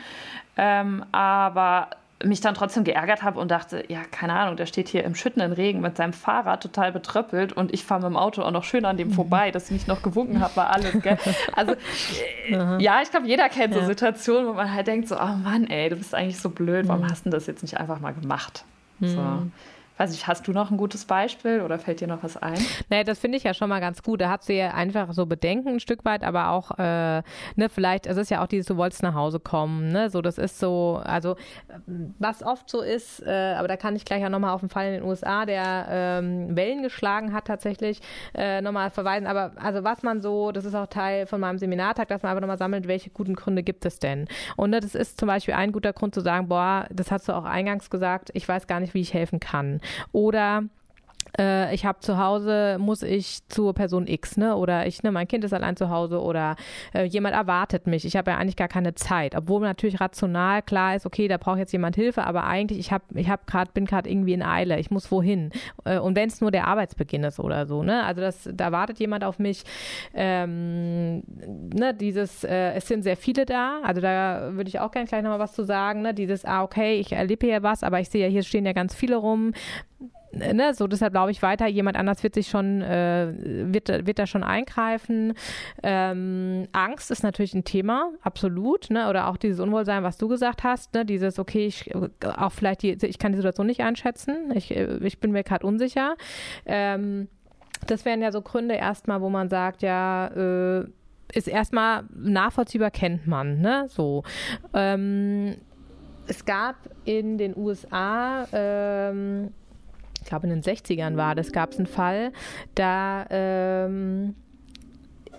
Ähm, 0.55 1.03
aber 1.11 1.89
mich 2.23 2.39
dann 2.39 2.53
trotzdem 2.53 2.83
geärgert 2.83 3.23
habe 3.23 3.39
und 3.39 3.51
dachte, 3.51 3.83
ja, 3.89 3.99
keine 4.09 4.33
Ahnung, 4.33 4.55
der 4.55 4.65
steht 4.65 4.87
hier 4.87 5.03
im 5.03 5.15
schüttenden 5.15 5.51
Regen 5.51 5.81
mit 5.81 5.97
seinem 5.97 6.13
Fahrrad 6.13 6.63
total 6.63 6.91
betröppelt 6.91 7.51
und 7.51 7.73
ich 7.73 7.83
fahre 7.83 8.01
mit 8.01 8.11
dem 8.11 8.17
Auto 8.17 8.43
auch 8.43 8.51
noch 8.51 8.63
schön 8.63 8.85
an 8.85 8.95
dem 8.95 9.09
mhm. 9.09 9.13
vorbei, 9.13 9.51
dass 9.51 9.65
ich 9.65 9.71
mich 9.71 9.87
noch 9.87 10.01
gewunken 10.01 10.39
habe, 10.39 10.55
war 10.55 10.69
alles, 10.69 11.01
gell? 11.01 11.17
Also, 11.53 11.73
äh, 12.49 12.81
ja, 12.81 13.01
ich 13.01 13.11
glaube, 13.11 13.27
jeder 13.27 13.49
kennt 13.49 13.73
so 13.73 13.81
Situationen, 13.81 14.47
wo 14.47 14.53
man 14.53 14.71
halt 14.71 14.87
denkt 14.87 15.07
so, 15.07 15.15
oh 15.15 15.35
Mann, 15.43 15.67
ey, 15.67 15.89
du 15.89 15.95
bist 15.95 16.15
eigentlich 16.15 16.39
so 16.39 16.49
blöd, 16.49 16.87
warum 16.87 17.03
mhm. 17.03 17.09
hast 17.09 17.25
du 17.25 17.29
das 17.29 17.47
jetzt 17.47 17.61
nicht 17.61 17.77
einfach 17.77 17.99
mal 17.99 18.13
gemacht? 18.13 18.63
So. 18.99 19.19
Mhm. 19.19 19.51
Weiß 20.01 20.15
ich, 20.15 20.25
hast 20.25 20.47
du 20.47 20.51
noch 20.51 20.71
ein 20.71 20.77
gutes 20.77 21.05
Beispiel 21.05 21.61
oder 21.61 21.77
fällt 21.77 22.01
dir 22.01 22.07
noch 22.07 22.23
was 22.23 22.35
ein? 22.35 22.57
Nee, 22.89 23.03
das 23.03 23.19
finde 23.19 23.37
ich 23.37 23.43
ja 23.43 23.53
schon 23.53 23.69
mal 23.69 23.79
ganz 23.79 24.01
gut. 24.01 24.19
Da 24.19 24.29
hat 24.29 24.43
sie 24.43 24.55
ja 24.55 24.73
einfach 24.73 25.13
so 25.13 25.27
Bedenken 25.27 25.69
ein 25.69 25.79
Stück 25.79 26.03
weit, 26.05 26.23
aber 26.23 26.49
auch, 26.49 26.71
äh, 26.79 27.21
ne, 27.55 27.69
vielleicht, 27.69 28.07
es 28.07 28.17
ist 28.17 28.31
ja 28.31 28.41
auch 28.41 28.47
dieses, 28.47 28.65
du 28.65 28.77
wolltest 28.77 29.03
nach 29.03 29.13
Hause 29.13 29.39
kommen, 29.39 29.89
ne, 29.89 30.09
so, 30.09 30.23
das 30.23 30.39
ist 30.39 30.57
so, 30.57 30.99
also, 31.03 31.35
was 32.17 32.41
oft 32.41 32.67
so 32.67 32.81
ist, 32.81 33.21
äh, 33.21 33.53
aber 33.55 33.67
da 33.67 33.77
kann 33.77 33.95
ich 33.95 34.03
gleich 34.03 34.25
auch 34.25 34.29
nochmal 34.29 34.55
auf 34.55 34.61
den 34.61 34.69
Fall 34.69 34.87
in 34.87 34.93
den 34.93 35.03
USA, 35.03 35.45
der 35.45 35.85
ähm, 35.91 36.55
Wellen 36.55 36.81
geschlagen 36.81 37.31
hat 37.31 37.45
tatsächlich, 37.45 38.01
äh, 38.33 38.59
nochmal 38.61 38.89
verweisen, 38.89 39.27
aber 39.27 39.51
also 39.57 39.83
was 39.83 40.01
man 40.01 40.19
so, 40.19 40.51
das 40.51 40.65
ist 40.65 40.73
auch 40.73 40.87
Teil 40.87 41.27
von 41.27 41.39
meinem 41.39 41.59
Seminartag, 41.59 42.07
dass 42.07 42.23
man 42.23 42.31
einfach 42.31 42.41
nochmal 42.41 42.57
sammelt, 42.57 42.87
welche 42.87 43.11
guten 43.11 43.35
Gründe 43.35 43.61
gibt 43.61 43.85
es 43.85 43.99
denn? 43.99 44.27
Und 44.57 44.71
ne, 44.71 44.79
das 44.79 44.95
ist 44.95 45.19
zum 45.19 45.27
Beispiel 45.27 45.53
ein 45.53 45.71
guter 45.71 45.93
Grund 45.93 46.15
zu 46.15 46.21
sagen, 46.21 46.47
boah, 46.47 46.87
das 46.89 47.11
hast 47.11 47.29
du 47.29 47.33
auch 47.33 47.45
eingangs 47.45 47.91
gesagt, 47.91 48.31
ich 48.33 48.47
weiß 48.47 48.65
gar 48.65 48.79
nicht, 48.79 48.95
wie 48.95 49.01
ich 49.01 49.13
helfen 49.13 49.39
kann. 49.39 49.79
Oder 50.11 50.63
äh, 51.39 51.73
ich 51.73 51.85
habe 51.85 51.99
zu 51.99 52.17
Hause, 52.17 52.77
muss 52.79 53.03
ich 53.03 53.47
zur 53.47 53.73
Person 53.73 54.07
X, 54.07 54.37
ne? 54.37 54.55
Oder 54.55 54.87
ich, 54.87 55.03
ne, 55.03 55.11
mein 55.11 55.27
Kind 55.27 55.43
ist 55.43 55.53
allein 55.53 55.75
zu 55.75 55.89
Hause 55.89 56.21
oder 56.21 56.55
äh, 56.93 57.03
jemand 57.03 57.35
erwartet 57.35 57.87
mich. 57.87 58.05
Ich 58.05 58.15
habe 58.15 58.31
ja 58.31 58.37
eigentlich 58.37 58.55
gar 58.55 58.67
keine 58.67 58.95
Zeit. 58.95 59.35
Obwohl 59.35 59.61
natürlich 59.61 60.01
rational 60.01 60.61
klar 60.61 60.95
ist, 60.95 61.05
okay, 61.05 61.27
da 61.27 61.37
braucht 61.37 61.59
jetzt 61.59 61.71
jemand 61.71 61.95
Hilfe, 61.95 62.23
aber 62.23 62.45
eigentlich, 62.45 62.79
ich 62.79 62.91
habe, 62.91 63.03
ich 63.15 63.29
habe 63.29 63.43
gerade, 63.45 63.71
bin 63.73 63.85
gerade 63.85 64.09
irgendwie 64.09 64.33
in 64.33 64.43
Eile, 64.43 64.79
ich 64.79 64.91
muss 64.91 65.11
wohin. 65.11 65.51
Äh, 65.85 65.99
und 65.99 66.15
wenn 66.15 66.27
es 66.27 66.41
nur 66.41 66.51
der 66.51 66.67
Arbeitsbeginn 66.67 67.23
ist 67.23 67.39
oder 67.39 67.65
so, 67.65 67.83
ne? 67.83 68.03
Also 68.03 68.21
das, 68.21 68.49
da 68.51 68.71
wartet 68.71 68.99
jemand 68.99 69.23
auf 69.23 69.39
mich. 69.39 69.63
Ähm, 70.13 71.23
ne, 71.73 71.93
dieses, 71.93 72.43
äh, 72.43 72.73
es 72.73 72.87
sind 72.87 73.03
sehr 73.03 73.17
viele 73.17 73.45
da, 73.45 73.79
also 73.83 74.01
da 74.01 74.51
würde 74.53 74.67
ich 74.67 74.79
auch 74.79 74.91
gerne 74.91 75.07
gleich 75.07 75.23
nochmal 75.23 75.39
was 75.39 75.53
zu 75.53 75.63
sagen, 75.63 76.01
ne? 76.01 76.13
Dieses, 76.13 76.45
ah, 76.45 76.63
okay, 76.63 76.99
ich 76.99 77.11
erlebe 77.13 77.45
hier 77.45 77.63
was, 77.63 77.83
aber 77.83 77.99
ich 77.99 78.09
sehe 78.09 78.25
ja, 78.25 78.31
hier 78.31 78.43
stehen 78.43 78.65
ja 78.65 78.73
ganz 78.73 78.95
viele 78.95 79.15
rum 79.15 79.53
ne, 80.33 80.73
so 80.73 80.87
deshalb 80.87 81.13
glaube 81.13 81.31
ich 81.31 81.41
weiter, 81.41 81.67
jemand 81.67 81.97
anders 81.97 82.23
wird 82.23 82.35
sich 82.35 82.47
schon, 82.47 82.81
äh, 82.81 83.33
wird, 83.73 83.87
wird 84.05 84.19
da 84.19 84.27
schon 84.27 84.43
eingreifen. 84.43 85.33
Ähm, 85.83 86.67
Angst 86.71 87.11
ist 87.11 87.23
natürlich 87.23 87.53
ein 87.53 87.63
Thema, 87.63 88.11
absolut, 88.21 88.89
ne, 88.89 89.09
oder 89.09 89.27
auch 89.27 89.37
dieses 89.37 89.59
Unwohlsein, 89.59 90.03
was 90.03 90.17
du 90.17 90.27
gesagt 90.27 90.63
hast, 90.63 90.93
ne, 90.93 91.05
dieses, 91.05 91.39
okay, 91.39 91.65
ich, 91.65 91.91
auch 91.95 92.51
vielleicht 92.51 92.83
die, 92.83 92.91
ich 93.05 93.19
kann 93.19 93.31
die 93.31 93.37
Situation 93.37 93.67
nicht 93.67 93.81
einschätzen, 93.81 94.51
ich, 94.55 94.71
ich 94.71 95.19
bin 95.19 95.31
mir 95.31 95.43
gerade 95.43 95.65
unsicher. 95.65 96.15
Ähm, 96.65 97.27
das 97.87 98.05
wären 98.05 98.21
ja 98.21 98.31
so 98.31 98.41
Gründe 98.41 98.75
erstmal, 98.75 99.21
wo 99.21 99.29
man 99.29 99.49
sagt, 99.49 99.81
ja, 99.81 100.27
äh, 100.27 100.85
ist 101.33 101.47
erstmal 101.47 102.03
nachvollziehbar, 102.13 102.91
kennt 102.91 103.27
man, 103.27 103.61
ne, 103.61 103.85
so. 103.87 104.23
Ähm, 104.73 105.55
es 106.27 106.45
gab 106.45 106.75
in 107.05 107.37
den 107.37 107.57
USA 107.57 108.47
ähm, 108.53 109.51
ich 110.21 110.27
glaube 110.27 110.47
in 110.47 110.51
den 110.51 110.63
60ern 110.63 111.17
war 111.17 111.35
das, 111.35 111.51
gab 111.51 111.71
es 111.71 111.77
einen 111.77 111.87
Fall, 111.87 112.31
da 112.75 113.25
ähm, 113.29 114.35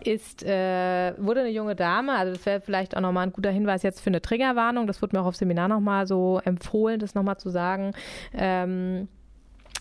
ist, 0.04 0.42
äh, 0.42 1.14
wurde 1.18 1.40
eine 1.40 1.50
junge 1.50 1.76
Dame, 1.76 2.12
also 2.12 2.32
das 2.32 2.44
wäre 2.44 2.60
vielleicht 2.60 2.96
auch 2.96 3.00
nochmal 3.00 3.26
ein 3.26 3.32
guter 3.32 3.50
Hinweis 3.50 3.82
jetzt 3.82 4.00
für 4.00 4.10
eine 4.10 4.20
Triggerwarnung, 4.20 4.86
das 4.86 5.00
wurde 5.00 5.16
mir 5.16 5.22
auch 5.22 5.26
auf 5.26 5.36
Seminar 5.36 5.68
nochmal 5.68 6.06
so 6.06 6.40
empfohlen, 6.44 6.98
das 6.98 7.14
nochmal 7.14 7.38
zu 7.38 7.50
sagen. 7.50 7.92
Ähm, 8.34 9.08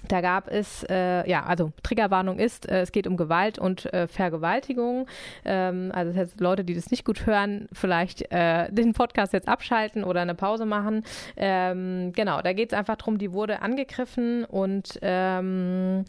da 0.07 0.21
gab 0.21 0.49
es, 0.49 0.83
äh, 0.89 1.29
ja, 1.29 1.43
also 1.43 1.71
Triggerwarnung 1.83 2.39
ist, 2.39 2.67
äh, 2.69 2.81
es 2.81 2.91
geht 2.91 3.07
um 3.07 3.17
Gewalt 3.17 3.59
und 3.59 3.91
äh, 3.93 4.07
Vergewaltigung. 4.07 5.07
Ähm, 5.45 5.91
also 5.93 6.11
das 6.11 6.19
heißt, 6.19 6.41
Leute, 6.41 6.63
die 6.63 6.73
das 6.73 6.91
nicht 6.91 7.05
gut 7.05 7.25
hören, 7.25 7.67
vielleicht 7.71 8.31
äh, 8.31 8.71
den 8.71 8.93
Podcast 8.93 9.33
jetzt 9.33 9.47
abschalten 9.47 10.03
oder 10.03 10.21
eine 10.21 10.35
Pause 10.35 10.65
machen. 10.65 11.03
Ähm, 11.37 12.11
genau, 12.13 12.41
da 12.41 12.53
geht 12.53 12.71
es 12.71 12.77
einfach 12.77 12.95
darum, 12.95 13.17
die 13.17 13.31
wurde 13.31 13.61
angegriffen 13.61 14.45
und 14.45 14.99
ähm, 15.01 16.05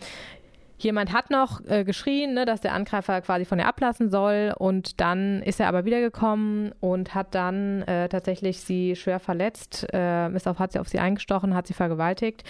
Jemand 0.82 1.12
hat 1.12 1.30
noch 1.30 1.64
äh, 1.66 1.84
geschrien, 1.84 2.34
ne, 2.34 2.44
dass 2.44 2.60
der 2.60 2.74
Angreifer 2.74 3.20
quasi 3.20 3.44
von 3.44 3.60
ihr 3.60 3.68
ablassen 3.68 4.10
soll 4.10 4.52
und 4.58 5.00
dann 5.00 5.40
ist 5.42 5.60
er 5.60 5.68
aber 5.68 5.84
wiedergekommen 5.84 6.72
und 6.80 7.14
hat 7.14 7.36
dann 7.36 7.82
äh, 7.82 8.08
tatsächlich 8.08 8.60
sie 8.60 8.96
schwer 8.96 9.20
verletzt, 9.20 9.86
äh, 9.92 10.28
ist 10.34 10.48
auf, 10.48 10.58
hat 10.58 10.72
sie 10.72 10.80
auf 10.80 10.88
sie 10.88 10.98
eingestochen, 10.98 11.54
hat 11.54 11.68
sie 11.68 11.74
vergewaltigt 11.74 12.42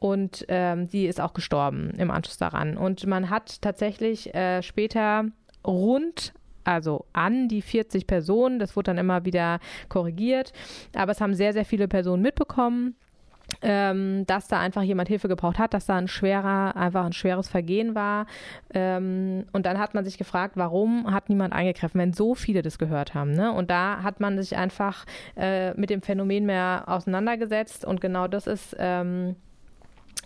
und 0.00 0.44
ähm, 0.48 0.86
sie 0.86 1.06
ist 1.06 1.20
auch 1.20 1.32
gestorben 1.32 1.90
im 1.96 2.10
Anschluss 2.10 2.38
daran. 2.38 2.76
Und 2.76 3.06
man 3.06 3.30
hat 3.30 3.62
tatsächlich 3.62 4.34
äh, 4.34 4.62
später 4.62 5.26
rund 5.64 6.32
also 6.64 7.06
an 7.12 7.46
die 7.46 7.62
40 7.62 8.08
Personen. 8.08 8.58
Das 8.58 8.74
wurde 8.74 8.90
dann 8.90 8.98
immer 8.98 9.24
wieder 9.24 9.60
korrigiert. 9.88 10.52
Aber 10.96 11.12
es 11.12 11.20
haben 11.20 11.34
sehr, 11.34 11.52
sehr 11.52 11.64
viele 11.64 11.86
Personen 11.86 12.22
mitbekommen 12.22 12.96
ähm, 13.62 14.24
dass 14.26 14.48
da 14.48 14.60
einfach 14.60 14.82
jemand 14.82 15.08
Hilfe 15.08 15.28
gebraucht 15.28 15.58
hat, 15.58 15.74
dass 15.74 15.86
da 15.86 15.96
ein 15.96 16.08
schwerer, 16.08 16.76
einfach 16.76 17.04
ein 17.04 17.12
schweres 17.12 17.48
Vergehen 17.48 17.94
war. 17.94 18.26
Ähm, 18.72 19.44
und 19.52 19.66
dann 19.66 19.78
hat 19.78 19.94
man 19.94 20.04
sich 20.04 20.18
gefragt, 20.18 20.56
warum 20.56 21.12
hat 21.12 21.28
niemand 21.28 21.52
eingegriffen, 21.52 22.00
wenn 22.00 22.12
so 22.12 22.34
viele 22.34 22.62
das 22.62 22.78
gehört 22.78 23.14
haben. 23.14 23.32
Ne? 23.32 23.52
Und 23.52 23.70
da 23.70 24.02
hat 24.02 24.20
man 24.20 24.38
sich 24.38 24.56
einfach 24.56 25.04
äh, 25.36 25.74
mit 25.74 25.90
dem 25.90 26.02
Phänomen 26.02 26.46
mehr 26.46 26.84
auseinandergesetzt 26.86 27.84
und 27.84 28.00
genau 28.00 28.28
das 28.28 28.46
ist 28.46 28.76
ähm, 28.78 29.36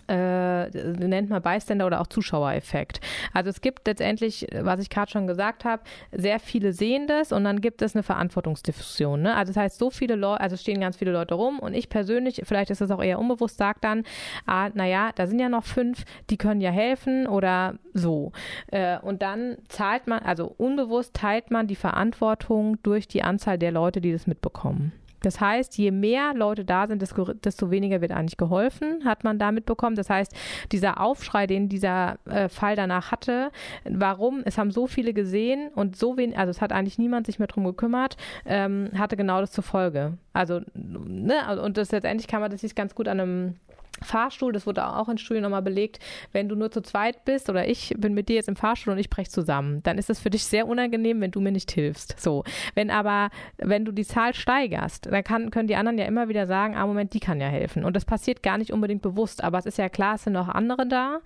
äh, 0.07 0.69
nennt 0.69 1.29
man 1.29 1.41
Bystander 1.41 1.87
oder 1.87 2.01
auch 2.01 2.07
Zuschauereffekt. 2.07 3.01
Also 3.33 3.49
es 3.49 3.61
gibt 3.61 3.87
letztendlich, 3.87 4.47
was 4.61 4.79
ich 4.79 4.89
gerade 4.89 5.11
schon 5.11 5.27
gesagt 5.27 5.65
habe, 5.65 5.83
sehr 6.11 6.39
viele 6.39 6.73
sehen 6.73 7.07
das 7.07 7.31
und 7.31 7.43
dann 7.43 7.61
gibt 7.61 7.81
es 7.81 7.95
eine 7.95 8.03
Verantwortungsdiffusion. 8.03 9.21
Ne? 9.21 9.35
Also 9.35 9.53
das 9.53 9.61
heißt, 9.61 9.79
so 9.79 9.89
viele 9.89 10.15
Leute, 10.15 10.41
also 10.41 10.57
stehen 10.57 10.79
ganz 10.79 10.97
viele 10.97 11.11
Leute 11.11 11.35
rum 11.35 11.59
und 11.59 11.73
ich 11.73 11.89
persönlich, 11.89 12.41
vielleicht 12.43 12.69
ist 12.71 12.81
das 12.81 12.91
auch 12.91 13.03
eher 13.03 13.19
unbewusst, 13.19 13.57
sage 13.57 13.79
dann, 13.81 14.03
ah, 14.45 14.69
naja, 14.73 15.11
da 15.15 15.27
sind 15.27 15.39
ja 15.39 15.49
noch 15.49 15.63
fünf, 15.63 16.03
die 16.29 16.37
können 16.37 16.61
ja 16.61 16.71
helfen 16.71 17.27
oder 17.27 17.75
so. 17.93 18.31
Äh, 18.67 18.99
und 18.99 19.21
dann 19.21 19.57
zahlt 19.67 20.07
man, 20.07 20.19
also 20.19 20.53
unbewusst 20.57 21.13
teilt 21.13 21.51
man 21.51 21.67
die 21.67 21.75
Verantwortung 21.75 22.81
durch 22.83 23.07
die 23.07 23.23
Anzahl 23.23 23.57
der 23.57 23.71
Leute, 23.71 24.01
die 24.01 24.11
das 24.11 24.27
mitbekommen. 24.27 24.93
Das 25.21 25.39
heißt, 25.39 25.77
je 25.77 25.91
mehr 25.91 26.33
Leute 26.35 26.65
da 26.65 26.87
sind, 26.87 27.01
desto, 27.01 27.71
weniger 27.71 28.01
wird 28.01 28.11
eigentlich 28.11 28.37
geholfen, 28.37 29.05
hat 29.05 29.23
man 29.23 29.39
damit 29.39 29.65
bekommen. 29.65 29.95
Das 29.95 30.09
heißt, 30.09 30.35
dieser 30.71 30.99
Aufschrei, 30.99 31.47
den 31.47 31.69
dieser 31.69 32.17
äh, 32.25 32.49
Fall 32.49 32.75
danach 32.75 33.11
hatte, 33.11 33.51
warum, 33.85 34.41
es 34.45 34.57
haben 34.57 34.71
so 34.71 34.87
viele 34.87 35.13
gesehen 35.13 35.69
und 35.75 35.95
so 35.95 36.17
wenig, 36.17 36.37
also 36.37 36.49
es 36.49 36.61
hat 36.61 36.71
eigentlich 36.71 36.97
niemand 36.97 37.25
sich 37.25 37.39
mehr 37.39 37.47
drum 37.47 37.63
gekümmert, 37.63 38.17
ähm, 38.45 38.89
hatte 38.97 39.17
genau 39.17 39.39
das 39.39 39.51
zur 39.51 39.63
Folge. 39.63 40.17
Also, 40.33 40.61
ne, 40.73 41.61
und 41.61 41.77
das 41.77 41.91
letztendlich 41.91 42.27
kann 42.27 42.41
man 42.41 42.51
das 42.51 42.61
sich 42.61 42.75
ganz 42.75 42.95
gut 42.95 43.07
an 43.07 43.19
einem 43.19 43.55
Fahrstuhl, 44.03 44.51
das 44.51 44.65
wurde 44.65 44.85
auch 44.85 45.09
in 45.09 45.17
Studien 45.17 45.43
nochmal 45.43 45.61
belegt, 45.61 45.99
wenn 46.31 46.49
du 46.49 46.55
nur 46.55 46.71
zu 46.71 46.81
zweit 46.81 47.23
bist 47.23 47.49
oder 47.49 47.67
ich 47.67 47.93
bin 47.97 48.13
mit 48.13 48.29
dir 48.29 48.35
jetzt 48.35 48.49
im 48.49 48.55
Fahrstuhl 48.55 48.93
und 48.93 48.99
ich 48.99 49.09
breche 49.09 49.29
zusammen, 49.29 49.83
dann 49.83 49.97
ist 49.97 50.09
es 50.09 50.19
für 50.19 50.29
dich 50.29 50.43
sehr 50.43 50.67
unangenehm, 50.67 51.21
wenn 51.21 51.31
du 51.31 51.39
mir 51.39 51.51
nicht 51.51 51.71
hilfst. 51.71 52.19
So. 52.19 52.43
Wenn 52.73 52.89
aber, 52.89 53.29
wenn 53.57 53.85
du 53.85 53.91
die 53.91 54.05
Zahl 54.05 54.33
steigerst, 54.33 55.05
dann 55.05 55.23
kann, 55.23 55.51
können 55.51 55.67
die 55.67 55.75
anderen 55.75 55.97
ja 55.97 56.05
immer 56.05 56.29
wieder 56.29 56.47
sagen, 56.47 56.75
ah, 56.75 56.87
Moment, 56.87 57.13
die 57.13 57.19
kann 57.19 57.39
ja 57.39 57.47
helfen. 57.47 57.85
Und 57.85 57.95
das 57.95 58.05
passiert 58.05 58.41
gar 58.41 58.57
nicht 58.57 58.73
unbedingt 58.73 59.01
bewusst, 59.01 59.43
aber 59.43 59.59
es 59.59 59.65
ist 59.65 59.77
ja 59.77 59.89
klar, 59.89 60.15
es 60.15 60.23
sind 60.23 60.33
noch 60.33 60.49
andere 60.49 60.87
da. 60.87 61.19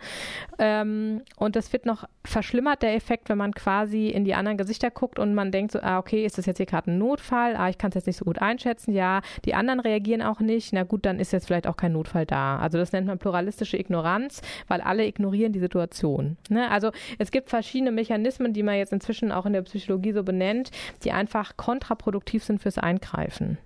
Ähm, 0.60 1.22
und 1.38 1.56
das 1.56 1.72
wird 1.72 1.86
noch 1.86 2.06
verschlimmert, 2.26 2.82
der 2.82 2.96
Effekt, 2.96 3.30
wenn 3.30 3.38
man 3.38 3.54
quasi 3.54 4.08
in 4.08 4.26
die 4.26 4.36
anderen 4.36 4.58
Gesichter 4.58 4.92
guckt 4.92 5.18
und 5.18 5.34
man 5.34 5.52
denkt 5.52 5.72
so, 5.72 5.80
ah, 5.82 5.98
okay, 5.98 6.26
ist 6.26 6.38
das 6.38 6.46
jetzt 6.46 6.58
hier 6.58 6.66
gerade 6.66 6.92
ein 6.92 6.98
Notfall? 6.98 7.56
Ah, 7.56 7.70
ich 7.70 7.78
kann 7.78 7.90
es 7.90 7.96
jetzt 7.96 8.08
nicht 8.08 8.18
so 8.18 8.26
gut 8.26 8.40
einschätzen. 8.42 8.92
Ja, 8.94 9.22
die 9.46 9.56
anderen 9.56 9.80
reagieren 9.80 10.22
auch 10.22 10.40
nicht. 10.40 10.74
Na 10.74 10.84
gut, 10.84 11.06
dann 11.06 11.20
ist 11.20 11.32
jetzt 11.32 11.48
vielleicht 11.48 11.68
auch 11.68 11.78
kein 11.78 11.94
Notfall 11.94 12.26
da. 12.26 12.55
Also 12.60 12.78
das 12.78 12.92
nennt 12.92 13.08
man 13.08 13.20
pluralistische 13.20 13.78
Ignoranz, 13.78 14.42
weil 14.68 14.82
alle 14.82 15.06
ignorieren 15.06 15.54
die 15.54 15.60
Situation. 15.60 16.38
Ne? 16.50 16.70
Also 16.70 16.92
es 17.18 17.32
gibt 17.32 17.50
verschiedene 17.50 17.92
Mechanismen, 17.92 18.54
die 18.54 18.64
man 18.64 18.76
jetzt 18.76 18.94
inzwischen 18.94 19.32
auch 19.32 19.46
in 19.46 19.54
der 19.54 19.62
Psychologie 19.64 20.14
so 20.14 20.24
benennt, 20.24 20.72
die 21.04 21.12
einfach 21.12 21.58
kontraproduktiv 21.58 22.44
sind 22.44 22.62
fürs 22.62 22.78
Eingreifen. 22.78 23.58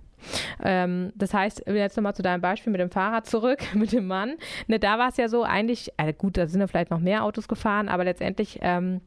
Ähm, 0.62 1.12
das 1.14 1.32
heißt, 1.32 1.64
jetzt 1.66 1.96
nochmal 1.96 2.14
zu 2.14 2.22
deinem 2.22 2.40
Beispiel 2.40 2.70
mit 2.70 2.80
dem 2.80 2.90
Fahrrad 2.90 3.26
zurück, 3.26 3.60
mit 3.74 3.92
dem 3.92 4.06
Mann. 4.06 4.34
Ne, 4.66 4.78
da 4.78 4.98
war 4.98 5.08
es 5.08 5.16
ja 5.16 5.28
so, 5.28 5.42
eigentlich, 5.42 5.92
äh, 5.96 6.12
gut, 6.12 6.36
da 6.36 6.46
sind 6.46 6.60
ja 6.60 6.66
vielleicht 6.66 6.90
noch 6.90 7.00
mehr 7.00 7.24
Autos 7.24 7.48
gefahren, 7.48 7.88
aber 7.88 8.04
letztendlich 8.04 8.58
ähm, 8.62 9.00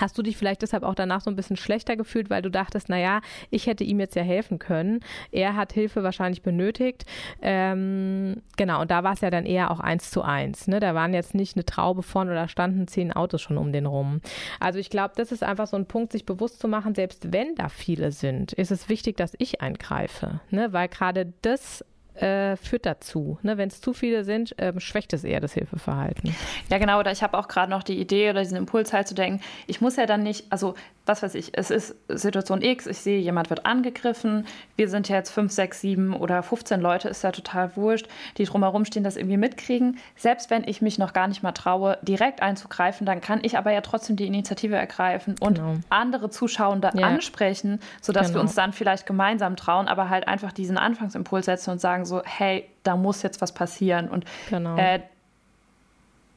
Hast 0.00 0.18
du 0.18 0.22
dich 0.22 0.36
vielleicht 0.36 0.62
deshalb 0.62 0.82
auch 0.82 0.94
danach 0.94 1.20
so 1.20 1.30
ein 1.30 1.36
bisschen 1.36 1.56
schlechter 1.56 1.96
gefühlt, 1.96 2.30
weil 2.30 2.42
du 2.42 2.50
dachtest, 2.50 2.88
naja, 2.88 3.20
ich 3.50 3.66
hätte 3.66 3.84
ihm 3.84 4.00
jetzt 4.00 4.16
ja 4.16 4.22
helfen 4.22 4.58
können. 4.58 5.00
Er 5.30 5.56
hat 5.56 5.72
Hilfe 5.72 6.02
wahrscheinlich 6.02 6.42
benötigt. 6.42 7.04
Ähm, 7.42 8.42
genau, 8.56 8.80
und 8.80 8.90
da 8.90 9.04
war 9.04 9.14
es 9.14 9.20
ja 9.20 9.30
dann 9.30 9.46
eher 9.46 9.70
auch 9.70 9.80
eins 9.80 10.10
zu 10.10 10.22
eins. 10.22 10.66
Ne? 10.66 10.80
Da 10.80 10.94
waren 10.94 11.14
jetzt 11.14 11.34
nicht 11.34 11.56
eine 11.56 11.64
Traube 11.64 12.02
von 12.02 12.28
oder 12.28 12.48
standen 12.48 12.88
zehn 12.88 13.12
Autos 13.12 13.42
schon 13.42 13.58
um 13.58 13.72
den 13.72 13.86
rum. 13.86 14.20
Also 14.60 14.78
ich 14.78 14.90
glaube, 14.90 15.14
das 15.16 15.32
ist 15.32 15.42
einfach 15.42 15.66
so 15.66 15.76
ein 15.76 15.86
Punkt, 15.86 16.12
sich 16.12 16.26
bewusst 16.26 16.60
zu 16.60 16.68
machen, 16.68 16.94
selbst 16.94 17.32
wenn 17.32 17.54
da 17.54 17.68
viele 17.68 18.12
sind, 18.12 18.52
ist 18.52 18.70
es 18.70 18.88
wichtig, 18.88 19.16
dass 19.16 19.34
ich 19.38 19.60
eingreife. 19.60 20.40
Ne? 20.50 20.72
Weil 20.72 20.88
gerade 20.88 21.32
das 21.42 21.84
äh, 22.14 22.56
führt 22.56 22.86
dazu. 22.86 23.38
Ne? 23.42 23.56
Wenn 23.58 23.68
es 23.68 23.80
zu 23.80 23.92
viele 23.92 24.24
sind, 24.24 24.54
ähm, 24.58 24.80
schwächt 24.80 25.12
es 25.12 25.24
eher 25.24 25.40
das 25.40 25.54
Hilfeverhalten. 25.54 26.34
Ja, 26.70 26.78
genau. 26.78 27.00
Oder 27.00 27.12
ich 27.12 27.22
habe 27.22 27.36
auch 27.38 27.48
gerade 27.48 27.70
noch 27.70 27.82
die 27.82 27.98
Idee 28.00 28.30
oder 28.30 28.40
diesen 28.40 28.56
Impuls 28.56 28.92
halt 28.92 29.08
zu 29.08 29.14
denken, 29.14 29.40
ich 29.66 29.80
muss 29.80 29.96
ja 29.96 30.06
dann 30.06 30.22
nicht, 30.22 30.46
also 30.50 30.74
was 31.06 31.22
weiß 31.22 31.34
ich, 31.34 31.56
es 31.56 31.70
ist 31.70 31.94
Situation 32.08 32.62
X, 32.62 32.86
ich 32.86 32.98
sehe, 32.98 33.18
jemand 33.18 33.50
wird 33.50 33.66
angegriffen, 33.66 34.46
wir 34.76 34.88
sind 34.88 35.08
jetzt 35.08 35.30
fünf, 35.30 35.52
sechs, 35.52 35.80
sieben 35.80 36.14
oder 36.14 36.42
15 36.42 36.80
Leute, 36.80 37.08
ist 37.08 37.22
ja 37.22 37.30
total 37.30 37.76
wurscht, 37.76 38.08
die 38.38 38.44
drumherum 38.44 38.84
stehen, 38.84 39.04
das 39.04 39.16
irgendwie 39.16 39.36
mitkriegen. 39.36 39.98
Selbst 40.16 40.50
wenn 40.50 40.64
ich 40.66 40.80
mich 40.80 40.98
noch 40.98 41.12
gar 41.12 41.28
nicht 41.28 41.42
mal 41.42 41.52
traue, 41.52 41.98
direkt 42.02 42.40
einzugreifen, 42.40 43.06
dann 43.06 43.20
kann 43.20 43.40
ich 43.42 43.58
aber 43.58 43.70
ja 43.70 43.82
trotzdem 43.82 44.16
die 44.16 44.26
Initiative 44.26 44.76
ergreifen 44.76 45.34
und 45.40 45.58
genau. 45.58 45.74
andere 45.90 46.30
Zuschauende 46.30 46.90
ja. 46.94 47.06
ansprechen, 47.06 47.80
sodass 48.00 48.28
genau. 48.28 48.38
wir 48.38 48.40
uns 48.42 48.54
dann 48.54 48.72
vielleicht 48.72 49.06
gemeinsam 49.06 49.56
trauen, 49.56 49.88
aber 49.88 50.08
halt 50.08 50.26
einfach 50.26 50.52
diesen 50.52 50.78
Anfangsimpuls 50.78 51.46
setzen 51.46 51.70
und 51.70 51.80
sagen 51.80 52.06
so, 52.06 52.22
hey, 52.24 52.66
da 52.82 52.96
muss 52.96 53.22
jetzt 53.22 53.42
was 53.42 53.52
passieren. 53.52 54.08
Und 54.08 54.24
genau. 54.48 54.76
äh, 54.76 55.00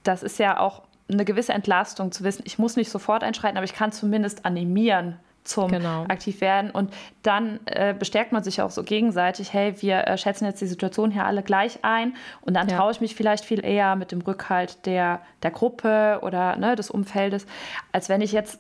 das 0.04 0.24
ist 0.24 0.40
ja 0.40 0.60
auch 0.60 0.84
eine 1.12 1.26
gewisse 1.26 1.54
Entlastung 1.54 2.12
zu 2.12 2.24
wissen, 2.24 2.44
ich 2.46 2.60
muss 2.60 2.76
nicht 2.76 2.90
sofort 2.90 3.24
einschreiten, 3.24 3.58
aber 3.58 3.66
ich 3.66 3.74
kann 3.74 3.92
zumindest 3.92 4.46
animieren 4.46 5.18
zum 5.48 5.72
genau. 5.72 6.04
aktiv 6.10 6.42
werden. 6.42 6.72
Und 6.72 6.94
dann 7.24 7.60
äh, 7.66 7.96
bestärkt 7.98 8.32
man 8.32 8.44
sich 8.44 8.62
auch 8.62 8.70
so 8.70 8.84
gegenseitig, 8.84 9.54
hey, 9.54 9.82
wir 9.82 10.08
äh, 10.08 10.18
schätzen 10.18 10.46
jetzt 10.46 10.62
die 10.62 10.68
Situation 10.68 11.10
hier 11.12 11.26
alle 11.26 11.42
gleich 11.42 11.80
ein 11.84 12.16
und 12.42 12.54
dann 12.54 12.68
ja. 12.68 12.78
traue 12.78 12.92
ich 12.92 13.02
mich 13.02 13.16
vielleicht 13.16 13.46
viel 13.46 13.64
eher 13.64 13.96
mit 13.96 14.12
dem 14.12 14.22
Rückhalt 14.22 14.86
der, 14.86 15.22
der 15.44 15.52
Gruppe 15.52 16.20
oder 16.22 16.58
ne, 16.58 16.76
des 16.76 16.90
Umfeldes, 16.90 17.46
als 17.92 18.10
wenn 18.10 18.22
ich 18.22 18.32
jetzt 18.32 18.60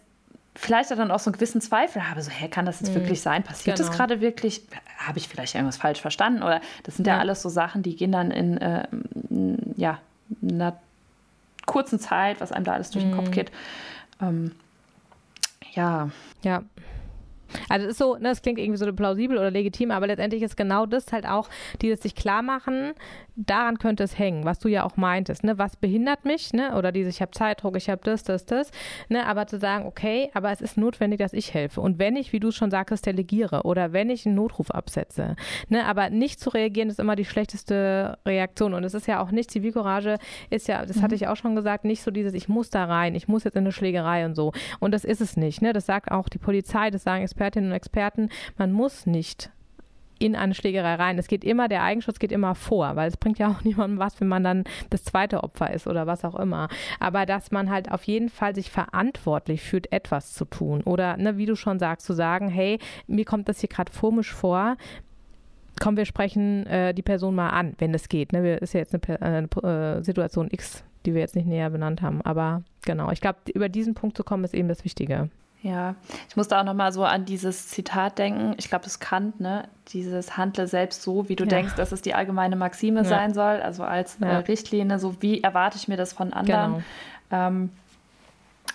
vielleicht 0.55 0.89
dann 0.89 1.11
auch 1.11 1.19
so 1.19 1.29
einen 1.29 1.33
gewissen 1.33 1.61
Zweifel 1.61 2.09
habe, 2.09 2.21
so, 2.21 2.31
hey, 2.31 2.49
kann 2.49 2.65
das 2.65 2.79
jetzt 2.79 2.89
mhm. 2.89 2.95
wirklich 2.95 3.21
sein? 3.21 3.43
Passiert 3.43 3.77
genau. 3.77 3.89
das 3.89 3.95
gerade 3.95 4.21
wirklich? 4.21 4.63
Habe 4.97 5.19
ich 5.19 5.27
vielleicht 5.27 5.53
irgendwas 5.53 5.77
falsch 5.77 6.01
verstanden? 6.01 6.41
Oder 6.41 6.61
das 6.83 6.95
sind 6.95 7.05
ja, 7.05 7.15
ja 7.15 7.19
alles 7.19 7.41
so 7.41 7.49
Sachen, 7.49 7.83
die 7.83 7.95
gehen 7.95 8.11
dann 8.11 8.31
in 8.31 8.57
äh, 8.57 8.87
ja, 9.75 9.99
einer 10.41 10.79
kurzen 11.67 11.99
Zeit, 11.99 12.41
was 12.41 12.51
einem 12.51 12.65
da 12.65 12.73
alles 12.73 12.89
durch 12.89 13.03
den 13.03 13.13
Kopf 13.13 13.27
mhm. 13.27 13.31
geht. 13.31 13.51
Ähm, 14.19 14.53
ja. 15.73 16.09
Ja. 16.41 16.63
Also 17.69 17.85
es 17.85 17.91
ist 17.91 17.97
so, 17.97 18.15
ne, 18.17 18.29
es 18.29 18.41
klingt 18.41 18.59
irgendwie 18.59 18.77
so 18.77 18.91
plausibel 18.93 19.37
oder 19.37 19.51
legitim, 19.51 19.91
aber 19.91 20.07
letztendlich 20.07 20.43
ist 20.43 20.57
genau 20.57 20.85
das 20.85 21.11
halt 21.11 21.27
auch, 21.27 21.49
dieses 21.81 22.01
sich 22.01 22.15
klar 22.15 22.41
machen, 22.41 22.93
daran 23.37 23.77
könnte 23.77 24.03
es 24.03 24.17
hängen, 24.17 24.45
was 24.45 24.59
du 24.59 24.67
ja 24.67 24.83
auch 24.83 24.97
meintest, 24.97 25.43
ne? 25.43 25.57
Was 25.57 25.75
behindert 25.75 26.25
mich, 26.25 26.53
ne? 26.53 26.75
Oder 26.75 26.91
diese, 26.91 27.09
ich 27.09 27.21
habe 27.21 27.31
Zeitdruck, 27.31 27.77
ich 27.77 27.89
habe 27.89 28.01
das, 28.03 28.23
das, 28.23 28.45
das, 28.45 28.71
ne? 29.09 29.25
Aber 29.27 29.45
zu 29.45 29.59
sagen, 29.59 29.85
okay, 29.85 30.31
aber 30.33 30.51
es 30.51 30.59
ist 30.59 30.77
notwendig, 30.77 31.19
dass 31.19 31.33
ich 31.33 31.53
helfe. 31.53 31.79
Und 31.79 31.99
wenn 31.99 32.15
ich, 32.15 32.33
wie 32.33 32.39
du 32.39 32.51
schon 32.51 32.71
sagtest, 32.71 33.05
delegiere 33.05 33.63
oder 33.63 33.93
wenn 33.93 34.09
ich 34.09 34.25
einen 34.25 34.35
Notruf 34.35 34.71
absetze, 34.71 35.35
ne? 35.69 35.85
Aber 35.85 36.09
nicht 36.09 36.39
zu 36.39 36.49
reagieren 36.49 36.89
ist 36.89 36.99
immer 36.99 37.15
die 37.15 37.25
schlechteste 37.25 38.17
Reaktion. 38.25 38.73
Und 38.73 38.83
es 38.83 38.95
ist 38.95 39.07
ja 39.07 39.21
auch 39.21 39.29
nicht, 39.29 39.51
Zivilcourage 39.51 40.17
ist 40.49 40.67
ja, 40.67 40.83
das 40.85 40.97
mhm. 40.97 41.01
hatte 41.03 41.15
ich 41.15 41.27
auch 41.27 41.35
schon 41.35 41.55
gesagt, 41.55 41.85
nicht 41.85 42.01
so 42.01 42.09
dieses, 42.09 42.33
ich 42.33 42.49
muss 42.49 42.71
da 42.71 42.85
rein, 42.85 43.13
ich 43.13 43.27
muss 43.27 43.43
jetzt 43.43 43.55
in 43.55 43.63
eine 43.63 43.71
Schlägerei 43.71 44.25
und 44.25 44.35
so. 44.35 44.51
Und 44.79 44.93
das 44.93 45.05
ist 45.05 45.21
es 45.21 45.37
nicht, 45.37 45.61
ne? 45.61 45.73
Das 45.73 45.85
sagt 45.85 46.11
auch 46.11 46.27
die 46.27 46.39
Polizei, 46.39 46.89
das 46.89 47.03
sagen 47.03 47.23
Expertinnen 47.37 47.69
und 47.69 47.75
Experten, 47.75 48.29
man 48.57 48.71
muss 48.71 49.05
nicht 49.05 49.51
in 50.17 50.35
eine 50.35 50.55
Schlägerei 50.55 50.95
rein. 50.95 51.19
Es 51.19 51.27
geht 51.27 51.43
immer, 51.43 51.67
der 51.67 51.83
Eigenschutz 51.83 52.17
geht 52.17 52.31
immer 52.31 52.55
vor, 52.55 52.95
weil 52.95 53.07
es 53.07 53.17
bringt 53.17 53.37
ja 53.37 53.49
auch 53.49 53.61
niemandem 53.63 53.99
was, 53.99 54.19
wenn 54.19 54.27
man 54.27 54.43
dann 54.43 54.63
das 54.89 55.03
zweite 55.03 55.43
Opfer 55.43 55.71
ist 55.71 55.85
oder 55.85 56.07
was 56.07 56.25
auch 56.25 56.33
immer. 56.33 56.67
Aber 56.99 57.27
dass 57.27 57.51
man 57.51 57.69
halt 57.69 57.91
auf 57.91 58.05
jeden 58.05 58.29
Fall 58.29 58.55
sich 58.55 58.71
verantwortlich 58.71 59.61
fühlt, 59.61 59.91
etwas 59.91 60.33
zu 60.33 60.45
tun. 60.45 60.81
Oder, 60.81 61.17
ne, 61.17 61.37
wie 61.37 61.45
du 61.45 61.55
schon 61.55 61.77
sagst, 61.77 62.07
zu 62.07 62.13
sagen, 62.13 62.49
hey, 62.49 62.79
mir 63.05 63.25
kommt 63.25 63.47
das 63.47 63.59
hier 63.59 63.69
gerade 63.69 63.91
komisch 63.91 64.33
vor, 64.33 64.77
komm, 65.79 65.95
wir 65.95 66.05
sprechen 66.05 66.65
äh, 66.65 66.95
die 66.95 67.03
Person 67.03 67.35
mal 67.35 67.49
an, 67.49 67.75
wenn 67.77 67.93
es 67.93 68.09
geht. 68.09 68.33
Ne? 68.33 68.55
ist 68.55 68.73
ja 68.73 68.79
jetzt 68.79 68.95
eine, 68.95 69.21
eine, 69.21 70.03
Situation 70.03 70.47
X, 70.49 70.83
die 71.05 71.13
wir 71.13 71.21
jetzt 71.21 71.35
nicht 71.35 71.47
näher 71.47 71.69
benannt 71.69 72.01
haben. 72.01 72.23
Aber 72.23 72.63
genau, 72.83 73.11
ich 73.11 73.21
glaube, 73.21 73.37
über 73.53 73.69
diesen 73.69 73.93
Punkt 73.93 74.17
zu 74.17 74.23
kommen, 74.23 74.43
ist 74.43 74.55
eben 74.55 74.67
das 74.67 74.83
Wichtige. 74.83 75.29
Ja, 75.63 75.95
ich 76.29 76.35
musste 76.35 76.57
auch 76.57 76.63
nochmal 76.63 76.91
so 76.91 77.03
an 77.03 77.25
dieses 77.25 77.67
Zitat 77.67 78.19
denken. 78.19 78.53
Ich 78.57 78.69
glaube, 78.69 78.83
das 78.83 78.99
Kant, 78.99 79.39
ne? 79.39 79.67
Dieses 79.89 80.37
Handle 80.37 80.67
selbst 80.67 81.01
so, 81.01 81.29
wie 81.29 81.35
du 81.35 81.45
ja. 81.45 81.49
denkst, 81.49 81.75
dass 81.75 81.91
es 81.91 82.01
die 82.01 82.13
allgemeine 82.13 82.55
Maxime 82.55 83.01
ja. 83.01 83.05
sein 83.05 83.33
soll, 83.33 83.61
also 83.61 83.83
als 83.83 84.17
ja. 84.19 84.27
äh, 84.27 84.35
Richtlinie, 84.37 84.99
so 84.99 85.21
wie 85.21 85.41
erwarte 85.41 85.77
ich 85.77 85.87
mir 85.87 85.97
das 85.97 86.13
von 86.13 86.31
anderen. 86.31 86.83
Genau. 87.29 87.47
Ähm, 87.47 87.69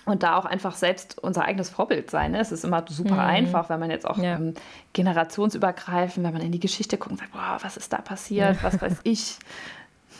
und 0.04 0.24
da 0.24 0.36
auch 0.36 0.44
einfach 0.44 0.74
selbst 0.74 1.18
unser 1.18 1.44
eigenes 1.44 1.70
Vorbild 1.70 2.10
sein. 2.10 2.32
Ne? 2.32 2.40
Es 2.40 2.50
ist 2.50 2.64
immer 2.64 2.84
super 2.88 3.14
mhm. 3.14 3.20
einfach, 3.20 3.68
wenn 3.68 3.78
man 3.78 3.90
jetzt 3.90 4.06
auch 4.06 4.18
ähm, 4.18 4.54
generationsübergreifend, 4.92 6.26
wenn 6.26 6.32
man 6.32 6.42
in 6.42 6.50
die 6.50 6.60
Geschichte 6.60 6.98
guckt 6.98 7.12
und 7.12 7.18
sagt, 7.18 7.32
boah, 7.32 7.58
was 7.60 7.76
ist 7.76 7.92
da 7.92 7.98
passiert, 7.98 8.62
was 8.62 8.80
weiß 8.80 9.00
ich. 9.04 9.38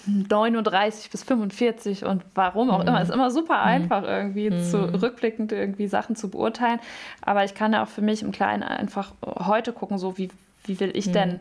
39 0.07 1.11
bis 1.11 1.23
45 1.23 2.05
und 2.05 2.25
warum 2.35 2.71
auch 2.71 2.83
mhm. 2.83 2.89
immer. 2.89 3.01
Es 3.01 3.09
ist 3.09 3.15
immer 3.15 3.31
super 3.31 3.59
mhm. 3.59 3.67
einfach 3.67 4.03
irgendwie 4.03 4.51
mhm. 4.51 4.63
zu, 4.63 5.03
rückblickend 5.03 5.53
irgendwie 5.53 5.87
Sachen 5.87 6.17
zu 6.17 6.31
beurteilen. 6.31 6.81
Aber 7.21 7.45
ich 7.45 7.55
kann 7.55 7.73
ja 7.73 7.83
auch 7.83 7.89
für 7.89 8.03
mich 8.03 8.23
im 8.23 8.33
Kleinen 8.33 8.63
einfach 8.63 9.13
heute 9.23 9.73
gucken, 9.73 9.99
so 9.99 10.19
wie, 10.19 10.31
wie 10.65 10.81
will 10.81 10.91
ich 10.95 11.07
mhm. 11.07 11.13
denn 11.13 11.41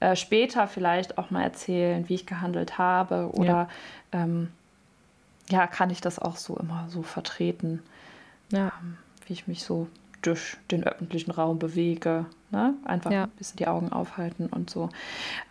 äh, 0.00 0.16
später 0.16 0.66
vielleicht 0.66 1.18
auch 1.18 1.30
mal 1.30 1.42
erzählen, 1.42 2.08
wie 2.08 2.14
ich 2.14 2.26
gehandelt 2.26 2.78
habe 2.78 3.30
oder 3.32 3.46
ja. 3.46 3.68
Ähm, 4.12 4.48
ja, 5.48 5.66
kann 5.66 5.90
ich 5.90 6.00
das 6.00 6.18
auch 6.18 6.36
so 6.36 6.56
immer 6.56 6.86
so 6.88 7.02
vertreten, 7.02 7.82
ja. 8.50 8.72
ähm, 8.80 8.96
wie 9.26 9.32
ich 9.32 9.46
mich 9.46 9.62
so 9.62 9.88
durch 10.22 10.56
den 10.70 10.84
öffentlichen 10.84 11.30
Raum 11.30 11.58
bewege. 11.58 12.26
Ne? 12.50 12.74
Einfach 12.84 13.10
ja. 13.10 13.24
ein 13.24 13.30
bisschen 13.30 13.58
die 13.58 13.66
Augen 13.66 13.92
aufhalten 13.92 14.46
und 14.46 14.70
so. 14.70 14.88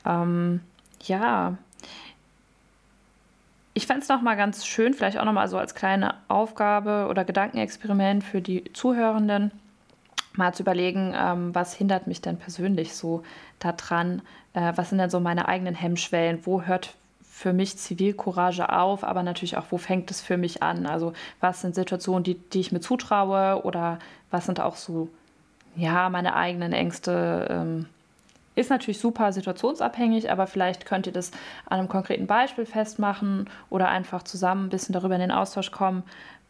Ähm, 0.05 0.61
ja, 1.03 1.57
ich 3.73 3.87
fände 3.87 4.01
es 4.01 4.09
nochmal 4.09 4.35
ganz 4.35 4.65
schön, 4.65 4.93
vielleicht 4.93 5.17
auch 5.17 5.25
nochmal 5.25 5.47
so 5.47 5.57
als 5.57 5.75
kleine 5.75 6.15
Aufgabe 6.27 7.07
oder 7.09 7.23
Gedankenexperiment 7.23 8.23
für 8.23 8.41
die 8.41 8.71
Zuhörenden, 8.73 9.51
mal 10.35 10.53
zu 10.53 10.63
überlegen, 10.63 11.13
ähm, 11.17 11.53
was 11.55 11.73
hindert 11.73 12.07
mich 12.07 12.21
denn 12.21 12.37
persönlich 12.37 12.95
so 12.95 13.23
daran? 13.59 14.21
Äh, 14.53 14.73
was 14.75 14.89
sind 14.89 14.97
denn 14.97 15.09
so 15.09 15.19
meine 15.19 15.47
eigenen 15.47 15.75
Hemmschwellen? 15.75 16.45
Wo 16.45 16.61
hört 16.63 16.95
für 17.21 17.53
mich 17.53 17.77
Zivilcourage 17.77 18.71
auf, 18.71 19.03
aber 19.03 19.23
natürlich 19.23 19.57
auch, 19.57 19.65
wo 19.71 19.77
fängt 19.77 20.11
es 20.11 20.21
für 20.21 20.37
mich 20.37 20.61
an? 20.61 20.85
Also 20.85 21.13
was 21.39 21.61
sind 21.61 21.75
Situationen, 21.75 22.23
die, 22.23 22.35
die 22.35 22.59
ich 22.59 22.71
mir 22.71 22.81
zutraue 22.81 23.63
oder 23.63 23.99
was 24.29 24.45
sind 24.45 24.59
auch 24.59 24.75
so, 24.75 25.09
ja, 25.75 26.09
meine 26.09 26.35
eigenen 26.35 26.73
Ängste? 26.73 27.47
Ähm, 27.49 27.85
ist 28.55 28.69
natürlich 28.69 28.99
super 28.99 29.31
situationsabhängig, 29.31 30.31
aber 30.31 30.47
vielleicht 30.47 30.85
könnt 30.85 31.07
ihr 31.07 31.13
das 31.13 31.31
an 31.65 31.79
einem 31.79 31.87
konkreten 31.87 32.27
Beispiel 32.27 32.65
festmachen 32.65 33.49
oder 33.69 33.89
einfach 33.89 34.23
zusammen 34.23 34.65
ein 34.65 34.69
bisschen 34.69 34.93
darüber 34.93 35.15
in 35.15 35.21
den 35.21 35.31
Austausch 35.31 35.71
kommen. 35.71 36.03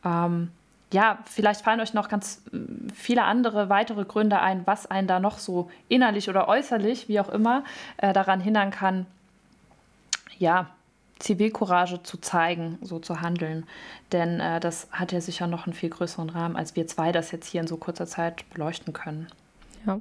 Ähm, 0.04 0.50
ja, 0.92 1.20
vielleicht 1.26 1.62
fallen 1.62 1.80
euch 1.80 1.94
noch 1.94 2.10
ganz 2.10 2.42
äh, 2.54 2.58
viele 2.94 3.24
andere 3.24 3.70
weitere 3.70 4.04
Gründe 4.04 4.40
ein, 4.40 4.66
was 4.66 4.86
einen 4.86 5.08
da 5.08 5.20
noch 5.20 5.38
so 5.38 5.70
innerlich 5.88 6.30
oder 6.30 6.48
äußerlich, 6.48 7.08
wie 7.08 7.20
auch 7.20 7.30
immer, 7.30 7.64
äh, 7.98 8.14
daran 8.14 8.42
hindern 8.42 8.72
kann, 8.72 9.06
ja, 10.38 10.70
Zivilcourage 11.20 12.02
zu 12.02 12.18
zeigen, 12.18 12.80
so 12.82 12.98
zu 12.98 13.22
handeln. 13.22 13.68
Denn 14.12 14.40
äh, 14.40 14.60
das 14.60 14.88
hat 14.92 15.12
ja 15.12 15.22
sicher 15.22 15.46
noch 15.46 15.68
einen 15.68 15.74
viel 15.74 15.90
größeren 15.90 16.32
Rahmen, 16.32 16.56
als 16.56 16.76
wir 16.76 16.88
zwei 16.88 17.12
das 17.12 17.32
jetzt 17.32 17.48
hier 17.48 17.62
in 17.62 17.68
so 17.68 17.78
kurzer 17.78 18.08
Zeit 18.08 18.50
beleuchten 18.50 18.92
können. 18.92 19.28
Ja. 19.86 20.00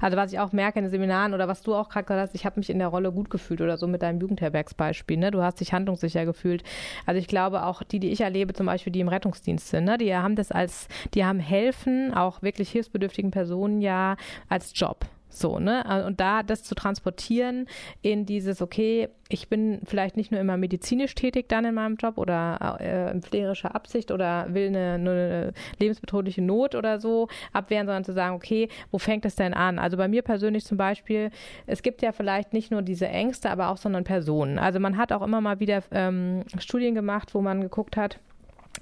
Also 0.00 0.16
was 0.16 0.32
ich 0.32 0.38
auch 0.38 0.52
merke 0.52 0.78
in 0.78 0.84
den 0.84 0.90
Seminaren 0.90 1.34
oder 1.34 1.48
was 1.48 1.62
du 1.62 1.74
auch 1.74 1.88
gerade 1.88 2.04
gesagt 2.04 2.28
hast, 2.28 2.34
ich 2.34 2.44
habe 2.44 2.60
mich 2.60 2.70
in 2.70 2.78
der 2.78 2.88
Rolle 2.88 3.12
gut 3.12 3.30
gefühlt 3.30 3.60
oder 3.60 3.76
so 3.76 3.86
mit 3.86 4.02
deinem 4.02 4.20
Jugendherbergsbeispiel. 4.20 5.16
Ne? 5.16 5.30
Du 5.30 5.42
hast 5.42 5.60
dich 5.60 5.72
handlungssicher 5.72 6.24
gefühlt. 6.24 6.62
Also 7.06 7.18
ich 7.18 7.26
glaube 7.26 7.64
auch 7.64 7.82
die, 7.82 8.00
die 8.00 8.10
ich 8.10 8.20
erlebe, 8.20 8.52
zum 8.52 8.66
Beispiel 8.66 8.92
die 8.92 9.00
im 9.00 9.08
Rettungsdienst 9.08 9.68
sind, 9.68 9.84
ne? 9.84 9.98
die 9.98 10.14
haben 10.14 10.36
das 10.36 10.52
als, 10.52 10.88
die 11.14 11.24
haben 11.24 11.38
helfen 11.38 12.14
auch 12.14 12.42
wirklich 12.42 12.70
hilfsbedürftigen 12.70 13.30
Personen 13.30 13.80
ja 13.80 14.16
als 14.48 14.72
Job. 14.74 15.06
So, 15.32 15.58
ne? 15.58 15.84
Äh, 15.88 16.04
und 16.04 16.20
da 16.20 16.42
das 16.42 16.62
zu 16.62 16.74
transportieren 16.74 17.66
in 18.02 18.26
dieses, 18.26 18.60
okay, 18.60 19.08
ich 19.28 19.48
bin 19.48 19.80
vielleicht 19.84 20.16
nicht 20.16 20.30
nur 20.30 20.40
immer 20.40 20.58
medizinisch 20.58 21.14
tätig 21.14 21.48
dann 21.48 21.64
in 21.64 21.74
meinem 21.74 21.96
Job 21.96 22.18
oder 22.18 22.76
äh, 22.80 23.10
in 23.10 23.22
pflegerischer 23.22 23.74
Absicht 23.74 24.10
oder 24.10 24.46
will 24.52 24.68
eine, 24.68 24.94
eine, 24.94 25.52
lebensbedrohliche 25.78 26.42
Not 26.42 26.74
oder 26.74 27.00
so 27.00 27.28
abwehren, 27.52 27.86
sondern 27.86 28.04
zu 28.04 28.12
sagen, 28.12 28.36
okay, 28.36 28.68
wo 28.90 28.98
fängt 28.98 29.24
es 29.24 29.34
denn 29.34 29.54
an? 29.54 29.78
Also 29.78 29.96
bei 29.96 30.06
mir 30.06 30.22
persönlich 30.22 30.66
zum 30.66 30.76
Beispiel, 30.76 31.30
es 31.66 31.82
gibt 31.82 32.02
ja 32.02 32.12
vielleicht 32.12 32.52
nicht 32.52 32.70
nur 32.70 32.82
diese 32.82 33.08
Ängste, 33.08 33.50
aber 33.50 33.68
auch, 33.68 33.78
sondern 33.78 34.04
Personen. 34.04 34.58
Also 34.58 34.80
man 34.80 34.98
hat 34.98 35.12
auch 35.12 35.22
immer 35.22 35.40
mal 35.40 35.60
wieder 35.60 35.82
ähm, 35.92 36.44
Studien 36.58 36.94
gemacht, 36.94 37.34
wo 37.34 37.40
man 37.40 37.62
geguckt 37.62 37.96
hat, 37.96 38.18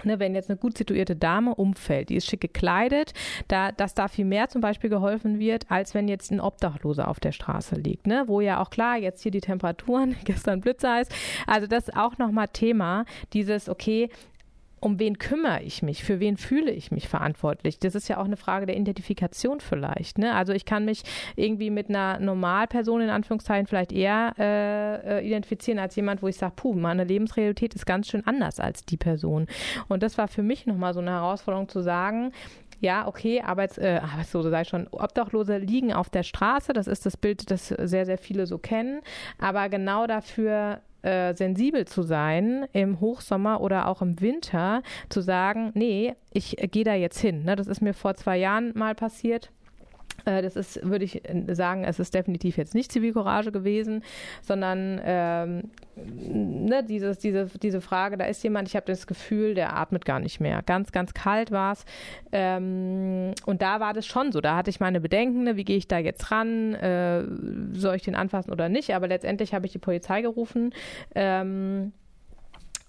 Ne, 0.05 0.19
wenn 0.19 0.35
jetzt 0.35 0.51
eine 0.51 0.59
gut 0.59 0.77
situierte 0.79 1.17
Dame 1.17 1.55
umfällt, 1.55 2.09
die 2.09 2.17
ist 2.17 2.27
schick 2.27 2.41
gekleidet, 2.41 3.13
da, 3.49 3.73
dass 3.73 3.95
da 3.95 4.09
viel 4.09 4.25
mehr 4.25 4.49
zum 4.49 4.61
Beispiel 4.61 4.91
geholfen 4.91 5.39
wird, 5.39 5.71
als 5.71 5.95
wenn 5.95 6.09
jetzt 6.09 6.31
ein 6.31 6.41
Obdachloser 6.41 7.09
auf 7.09 7.21
der 7.21 7.33
Straße 7.33 7.75
liegt, 7.75 8.07
ne? 8.07 8.25
wo 8.27 8.41
ja 8.41 8.61
auch 8.61 8.71
klar, 8.71 8.97
jetzt 8.97 9.23
hier 9.23 9.33
die 9.33 9.41
Temperaturen, 9.41 10.17
gestern 10.25 10.61
Blitzeis, 10.61 11.09
also 11.47 11.67
das 11.67 11.89
ist 11.89 11.97
auch 11.97 12.19
nochmal 12.19 12.49
Thema, 12.49 13.05
dieses, 13.33 13.69
okay, 13.69 14.09
um 14.81 14.99
wen 14.99 15.19
kümmere 15.19 15.63
ich 15.63 15.83
mich, 15.83 16.03
für 16.03 16.21
wen 16.21 16.39
fühle 16.39 16.71
ich 16.71 16.91
mich 16.91 17.09
verantwortlich. 17.09 17.79
Das 17.79 17.95
ist 17.95 18.09
ja 18.09 18.19
auch 18.19 18.25
eine 18.25 18.39
Frage 18.39 18.67
der 18.67 18.77
Identifikation 18.77 19.61
vielleicht. 19.61 20.19
Ne? 20.19 20.35
Also 20.35 20.55
ich 20.55 20.65
kann 20.65 20.87
mich 20.87 21.03
irgendwie 21.37 21.71
mit 21.71 21.91
einer 21.91 22.19
Normalperson 22.19 23.03
in 23.03 23.11
Anführungszeichen 23.11 23.67
vielleicht 23.67 23.93
eher 23.93 24.35
äh, 24.39 25.19
äh 25.19 25.27
identifizieren 25.27 25.79
als 25.79 25.97
jemand, 25.97 26.23
wo 26.23 26.29
ich 26.29 26.37
sage, 26.37 26.55
puh, 26.57 26.73
meine 26.73 27.05
Lebensrealität 27.05 27.75
ist 27.75 27.85
ganz 27.85 28.09
schön 28.09 28.27
anders 28.27 28.59
als 28.59 28.85
die 28.85 28.97
Person. 28.97 29.47
Und 29.89 30.03
das 30.03 30.17
war 30.17 30.29
für 30.29 30.43
mich 30.43 30.67
nochmal 30.67 30.95
so 30.95 31.01
eine 31.01 31.11
Herausforderung 31.11 31.69
zu 31.69 31.83
sagen, 31.83 32.33
ja, 32.81 33.07
okay, 33.07 33.43
Arbeits, 33.43 33.77
äh, 33.77 34.01
Arbeitslose 34.03 34.49
sei 34.49 34.65
schon, 34.65 34.89
Obdachlose 34.91 35.59
liegen 35.59 35.93
auf 35.93 36.09
der 36.09 36.23
Straße. 36.23 36.73
Das 36.73 36.87
ist 36.87 37.05
das 37.05 37.19
Bild, 37.19 37.51
das 37.51 37.69
sehr, 37.69 38.07
sehr 38.07 38.17
viele 38.17 38.47
so 38.47 38.57
kennen. 38.57 39.03
Aber 39.39 39.69
genau 39.69 40.07
dafür 40.07 40.81
äh, 41.03 41.35
sensibel 41.35 41.87
zu 41.87 42.03
sein, 42.03 42.67
im 42.73 43.01
Hochsommer 43.01 43.61
oder 43.61 43.89
auch 43.89 44.03
im 44.03 44.21
Winter, 44.21 44.83
zu 45.09 45.21
sagen, 45.21 45.71
nee, 45.75 46.15
ich 46.33 46.57
gehe 46.57 46.85
da 46.85 46.95
jetzt 46.95 47.21
hin. 47.21 47.45
Ne? 47.45 47.57
Das 47.57 47.67
ist 47.67 47.81
mir 47.81 47.95
vor 47.95 48.15
zwei 48.15 48.37
Jahren 48.37 48.73
mal 48.77 48.95
passiert. 48.95 49.51
Äh, 50.25 50.43
das 50.43 50.57
ist, 50.57 50.85
würde 50.85 51.05
ich 51.05 51.23
sagen, 51.53 51.85
es 51.85 51.99
ist 51.99 52.15
definitiv 52.15 52.57
jetzt 52.57 52.75
nicht 52.75 52.93
Zivilcourage 52.93 53.53
gewesen, 53.53 54.03
sondern 54.43 55.01
ähm, 55.05 55.63
ne, 55.97 56.85
dieses, 56.85 57.19
diese, 57.19 57.47
diese 57.63 57.81
Frage, 57.81 58.17
da 58.17 58.25
ist 58.25 58.43
jemand, 58.43 58.69
ich 58.69 58.77
habe 58.77 58.87
das 58.87 59.07
Gefühl, 59.07 59.55
der 59.55 59.77
atmet 59.77 60.05
gar 60.05 60.21
nicht 60.21 60.41
mehr. 60.41 60.63
Ganz, 60.63 60.93
ganz 60.93 61.15
kalt 61.15 61.51
war 61.51 61.73
es. 61.73 61.85
Ähm, 62.33 63.33
und 63.47 63.63
da 63.63 63.81
war 63.81 63.93
das 63.93 64.07
schon 64.07 64.33
so. 64.33 64.41
Da 64.41 64.57
hatte 64.57 64.71
ich 64.71 64.81
meine 64.81 65.01
Bedenken, 65.01 65.45
ne, 65.45 65.57
wie 65.57 65.65
gehe 65.65 65.77
ich 65.77 65.89
da 65.89 65.99
jetzt 65.99 66.31
ran? 66.31 66.75
Äh, 66.75 67.25
soll 67.73 67.97
ich 67.97 68.03
den 68.03 68.15
anfassen 68.15 68.53
oder 68.53 68.69
nicht? 68.69 68.95
Aber 68.95 69.09
letztendlich 69.09 69.55
habe 69.55 69.67
ich 69.67 69.73
die 69.73 69.79
Polizei 69.79 70.23
gerufen. 70.23 70.73
Ähm, 71.15 71.93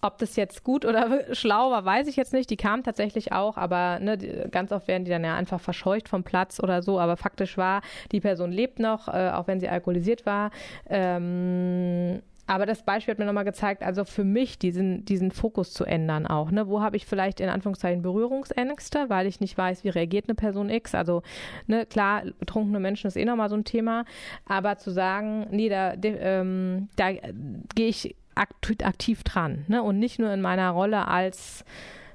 ob 0.01 0.17
das 0.17 0.35
jetzt 0.35 0.63
gut 0.63 0.85
oder 0.85 1.33
schlau 1.33 1.71
war, 1.71 1.85
weiß 1.85 2.07
ich 2.07 2.15
jetzt 2.15 2.33
nicht. 2.33 2.49
Die 2.49 2.57
kamen 2.57 2.83
tatsächlich 2.83 3.31
auch, 3.31 3.57
aber 3.57 3.99
ne, 3.99 4.17
ganz 4.49 4.71
oft 4.71 4.87
werden 4.87 5.05
die 5.05 5.11
dann 5.11 5.23
ja 5.23 5.35
einfach 5.35 5.61
verscheucht 5.61 6.09
vom 6.09 6.23
Platz 6.23 6.59
oder 6.59 6.81
so. 6.81 6.99
Aber 6.99 7.17
faktisch 7.17 7.57
war, 7.57 7.81
die 8.11 8.19
Person 8.19 8.51
lebt 8.51 8.79
noch, 8.79 9.07
äh, 9.07 9.29
auch 9.29 9.47
wenn 9.47 9.59
sie 9.59 9.69
alkoholisiert 9.69 10.25
war. 10.25 10.51
Ähm, 10.89 12.21
aber 12.47 12.65
das 12.65 12.83
Beispiel 12.83 13.13
hat 13.13 13.19
mir 13.19 13.25
nochmal 13.25 13.45
gezeigt, 13.45 13.81
also 13.81 14.03
für 14.03 14.25
mich 14.25 14.59
diesen, 14.59 15.05
diesen 15.05 15.31
Fokus 15.31 15.71
zu 15.71 15.85
ändern 15.85 16.27
auch. 16.27 16.51
Ne? 16.51 16.67
Wo 16.67 16.81
habe 16.81 16.97
ich 16.97 17.05
vielleicht 17.05 17.39
in 17.39 17.47
Anführungszeichen 17.47 18.01
Berührungsängste, 18.01 19.05
weil 19.09 19.27
ich 19.27 19.39
nicht 19.39 19.57
weiß, 19.57 19.83
wie 19.83 19.89
reagiert 19.89 20.25
eine 20.27 20.35
Person 20.35 20.69
X. 20.69 20.93
Also 20.93 21.21
ne, 21.67 21.85
klar, 21.85 22.23
betrunkene 22.39 22.79
Menschen 22.79 23.07
ist 23.07 23.15
eh 23.15 23.23
nochmal 23.23 23.49
so 23.49 23.55
ein 23.55 23.63
Thema. 23.63 24.03
Aber 24.45 24.77
zu 24.77 24.91
sagen, 24.91 25.47
nee, 25.51 25.69
da, 25.69 25.93
ähm, 26.03 26.89
da 26.97 27.11
gehe 27.11 27.87
ich 27.87 28.15
aktiv 28.35 29.23
dran. 29.23 29.65
Ne? 29.67 29.83
Und 29.83 29.99
nicht 29.99 30.19
nur 30.19 30.33
in 30.33 30.41
meiner 30.41 30.71
Rolle 30.71 31.07
als 31.07 31.65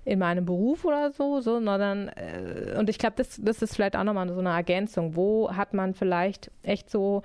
in 0.05 0.20
meinem 0.20 0.44
Beruf 0.44 0.85
oder 0.85 1.11
so, 1.11 1.40
so 1.40 1.61
sondern 1.61 2.09
äh, 2.09 2.76
und 2.79 2.88
ich 2.88 2.98
glaube, 2.98 3.14
das, 3.16 3.40
das 3.42 3.61
ist 3.61 3.74
vielleicht 3.74 3.96
auch 3.96 4.05
nochmal 4.05 4.29
so 4.33 4.38
eine 4.38 4.50
Ergänzung. 4.50 5.16
Wo 5.16 5.50
hat 5.50 5.74
man 5.74 5.94
vielleicht 5.94 6.50
echt 6.62 6.90
so 6.90 7.22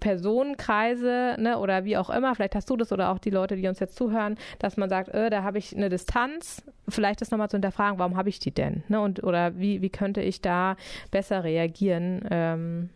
Personenkreise 0.00 1.36
ne, 1.38 1.58
oder 1.58 1.84
wie 1.84 1.96
auch 1.96 2.10
immer, 2.10 2.34
vielleicht 2.34 2.54
hast 2.54 2.68
du 2.68 2.76
das 2.76 2.92
oder 2.92 3.10
auch 3.10 3.18
die 3.18 3.30
Leute, 3.30 3.56
die 3.56 3.68
uns 3.68 3.78
jetzt 3.78 3.96
zuhören, 3.96 4.36
dass 4.58 4.76
man 4.76 4.88
sagt, 4.88 5.10
äh, 5.10 5.30
da 5.30 5.42
habe 5.42 5.58
ich 5.58 5.76
eine 5.76 5.88
Distanz, 5.88 6.62
vielleicht 6.88 7.20
das 7.20 7.30
nochmal 7.30 7.50
zu 7.50 7.56
hinterfragen, 7.56 7.98
warum 7.98 8.16
habe 8.16 8.28
ich 8.28 8.38
die 8.38 8.50
denn? 8.50 8.82
Ne, 8.88 9.00
und, 9.00 9.22
oder 9.22 9.58
wie, 9.58 9.82
wie 9.82 9.90
könnte 9.90 10.22
ich 10.22 10.40
da 10.40 10.76
besser 11.10 11.44
reagieren? 11.44 12.22
Ähm, 12.30 12.90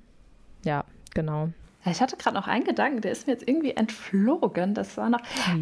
ja, 0.65 0.85
genau. 1.15 1.51
Ich 1.87 2.01
hatte 2.01 2.17
gerade 2.17 2.37
noch 2.37 2.49
einen 2.49 2.65
Gedanken, 2.65 3.01
der 3.01 3.13
ist 3.13 3.27
mir 3.27 3.35
jetzt 3.35 3.47
irgendwie 3.47 3.77
entflogen. 3.77 4.75
Das 4.75 4.97
war 4.97 5.11
noch. 5.11 5.21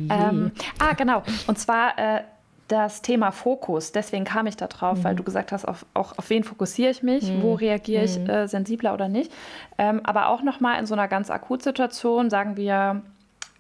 Ähm, 0.09 0.53
ah, 0.79 0.93
genau. 0.95 1.23
Und 1.47 1.59
zwar 1.59 1.99
äh, 1.99 2.23
das 2.69 3.03
Thema 3.03 3.33
Fokus. 3.33 3.93
Deswegen 3.93 4.25
kam 4.25 4.47
ich 4.47 4.57
da 4.57 4.67
drauf, 4.67 4.99
mhm. 4.99 5.05
weil 5.05 5.15
du 5.15 5.23
gesagt 5.23 5.53
hast, 5.53 5.67
auf, 5.67 5.85
auch 5.95 6.17
auf 6.17 6.31
wen 6.31 6.45
fokussiere 6.45 6.91
ich 6.91 7.03
mich, 7.03 7.25
mhm. 7.31 7.43
wo 7.43 7.55
reagiere 7.55 8.05
ich 8.05 8.19
mhm. 8.19 8.31
äh, 8.31 8.49
sensibler 8.49 8.95
oder 8.95 9.09
nicht. 9.09 9.33
Ähm, 9.79 10.01
aber 10.05 10.29
auch 10.29 10.43
nochmal 10.43 10.79
in 10.79 10.87
so 10.87 10.95
einer 10.95 11.09
ganz 11.09 11.31
Akutsituation, 11.31 12.31
sagen 12.31 12.57
wir, 12.57 13.03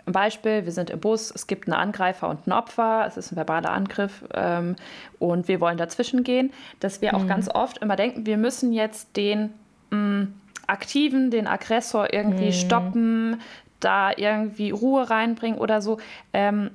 ein 0.05 0.12
Beispiel, 0.12 0.64
wir 0.64 0.72
sind 0.72 0.90
im 0.90 0.98
Bus, 0.98 1.31
es 1.31 1.46
gibt 1.46 1.68
einen 1.68 1.75
Angreifer 1.75 2.29
und 2.29 2.46
ein 2.46 2.53
Opfer, 2.53 3.05
es 3.07 3.16
ist 3.16 3.33
ein 3.33 3.37
verbaler 3.37 3.70
Angriff 3.70 4.25
ähm, 4.35 4.75
und 5.18 5.46
wir 5.46 5.61
wollen 5.61 5.77
dazwischen 5.77 6.25
gehen, 6.25 6.53
dass 6.81 7.01
wir 7.03 7.14
auch 7.14 7.22
mhm. 7.22 7.29
ganz 7.29 7.48
oft 7.48 7.79
immer 7.79 7.94
denken, 7.94 8.27
wir 8.27 8.37
müssen 8.37 8.72
jetzt 8.72 9.16
den 9.16 9.53
mh, 9.90 9.96
mm, 9.96 10.35
Aktiven, 10.66 11.31
den 11.31 11.46
Aggressor 11.46 12.12
irgendwie 12.12 12.46
mhm. 12.46 12.53
stoppen, 12.53 13.40
da 13.81 14.11
irgendwie 14.16 14.70
Ruhe 14.70 15.11
reinbringen 15.11 15.59
oder 15.59 15.83
so. 15.83 15.98
Ähm, 16.33 16.70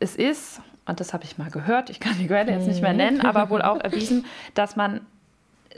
es 0.00 0.16
ist, 0.16 0.60
und 0.86 1.00
das 1.00 1.12
habe 1.12 1.24
ich 1.24 1.38
mal 1.38 1.50
gehört, 1.50 1.90
ich 1.90 2.00
kann 2.00 2.16
die 2.18 2.26
Quelle 2.26 2.52
jetzt 2.52 2.66
nicht 2.66 2.82
mehr 2.82 2.92
mhm. 2.92 2.98
nennen, 2.98 3.20
aber 3.20 3.50
wohl 3.50 3.62
auch 3.62 3.80
erwiesen, 3.80 4.24
dass 4.54 4.76
man 4.76 5.00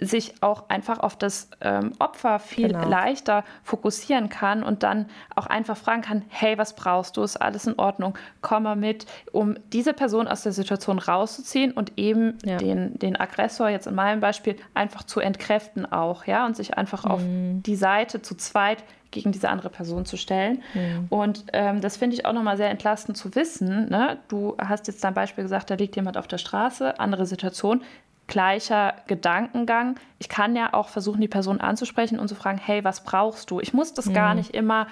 sich 0.00 0.34
auch 0.42 0.68
einfach 0.68 1.00
auf 1.00 1.16
das 1.16 1.50
ähm, 1.60 1.92
Opfer 1.98 2.38
viel 2.38 2.68
genau. 2.68 2.88
leichter 2.88 3.44
fokussieren 3.62 4.28
kann 4.28 4.62
und 4.62 4.82
dann 4.82 5.06
auch 5.34 5.46
einfach 5.46 5.76
fragen 5.76 6.02
kann, 6.02 6.24
hey, 6.28 6.56
was 6.56 6.74
brauchst 6.74 7.16
du? 7.16 7.22
Ist 7.22 7.36
alles 7.36 7.66
in 7.66 7.78
Ordnung? 7.78 8.16
Komm 8.40 8.62
mal 8.62 8.76
mit, 8.76 9.06
um 9.32 9.56
diese 9.72 9.92
Person 9.92 10.28
aus 10.28 10.42
der 10.42 10.52
Situation 10.52 10.98
rauszuziehen 10.98 11.72
und 11.72 11.92
eben 11.98 12.38
ja. 12.44 12.56
den, 12.56 12.98
den 12.98 13.20
Aggressor 13.20 13.68
jetzt 13.68 13.86
in 13.86 13.94
meinem 13.94 14.20
Beispiel 14.20 14.56
einfach 14.74 15.02
zu 15.02 15.20
entkräften 15.20 15.90
auch, 15.90 16.24
ja, 16.24 16.46
und 16.46 16.56
sich 16.56 16.78
einfach 16.78 17.04
mhm. 17.04 17.10
auf 17.10 17.20
die 17.22 17.76
Seite 17.76 18.22
zu 18.22 18.34
zweit 18.34 18.84
gegen 19.10 19.30
diese 19.30 19.50
andere 19.50 19.68
Person 19.68 20.06
zu 20.06 20.16
stellen. 20.16 20.62
Mhm. 20.72 21.06
Und 21.10 21.44
ähm, 21.52 21.82
das 21.82 21.98
finde 21.98 22.16
ich 22.16 22.24
auch 22.24 22.32
nochmal 22.32 22.56
sehr 22.56 22.70
entlastend 22.70 23.18
zu 23.18 23.34
wissen. 23.34 23.90
Ne? 23.90 24.18
Du 24.28 24.56
hast 24.58 24.86
jetzt 24.86 25.04
dein 25.04 25.12
Beispiel 25.12 25.44
gesagt, 25.44 25.68
da 25.68 25.74
liegt 25.74 25.96
jemand 25.96 26.16
auf 26.16 26.26
der 26.26 26.38
Straße, 26.38 26.98
andere 26.98 27.26
Situation 27.26 27.82
gleicher 28.26 28.94
Gedankengang. 29.06 29.96
Ich 30.18 30.28
kann 30.28 30.56
ja 30.56 30.72
auch 30.72 30.88
versuchen, 30.88 31.20
die 31.20 31.28
Person 31.28 31.60
anzusprechen 31.60 32.18
und 32.18 32.28
zu 32.28 32.34
fragen, 32.34 32.58
hey, 32.58 32.84
was 32.84 33.04
brauchst 33.04 33.50
du? 33.50 33.60
Ich 33.60 33.72
muss 33.72 33.94
das 33.94 34.06
mhm. 34.06 34.14
gar 34.14 34.34
nicht 34.34 34.50
immer 34.50 34.86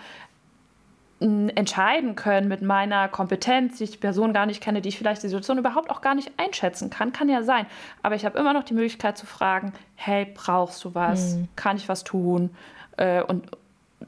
mm, 1.20 1.48
entscheiden 1.54 2.16
können 2.16 2.48
mit 2.48 2.62
meiner 2.62 3.08
Kompetenz, 3.08 3.78
die 3.78 3.84
ich 3.84 3.92
die 3.92 3.98
Person 3.98 4.32
gar 4.32 4.46
nicht 4.46 4.62
kenne, 4.62 4.80
die 4.80 4.88
ich 4.88 4.98
vielleicht 4.98 5.22
die 5.22 5.28
Situation 5.28 5.58
überhaupt 5.58 5.90
auch 5.90 6.00
gar 6.00 6.14
nicht 6.14 6.32
einschätzen 6.36 6.90
kann. 6.90 7.12
Kann 7.12 7.28
ja 7.28 7.42
sein. 7.42 7.66
Aber 8.02 8.14
ich 8.14 8.24
habe 8.24 8.38
immer 8.38 8.52
noch 8.52 8.64
die 8.64 8.74
Möglichkeit 8.74 9.16
zu 9.16 9.26
fragen, 9.26 9.72
hey, 9.94 10.26
brauchst 10.34 10.84
du 10.84 10.94
was? 10.94 11.36
Mhm. 11.36 11.48
Kann 11.56 11.76
ich 11.76 11.88
was 11.88 12.04
tun? 12.04 12.50
Äh, 12.96 13.22
und 13.22 13.46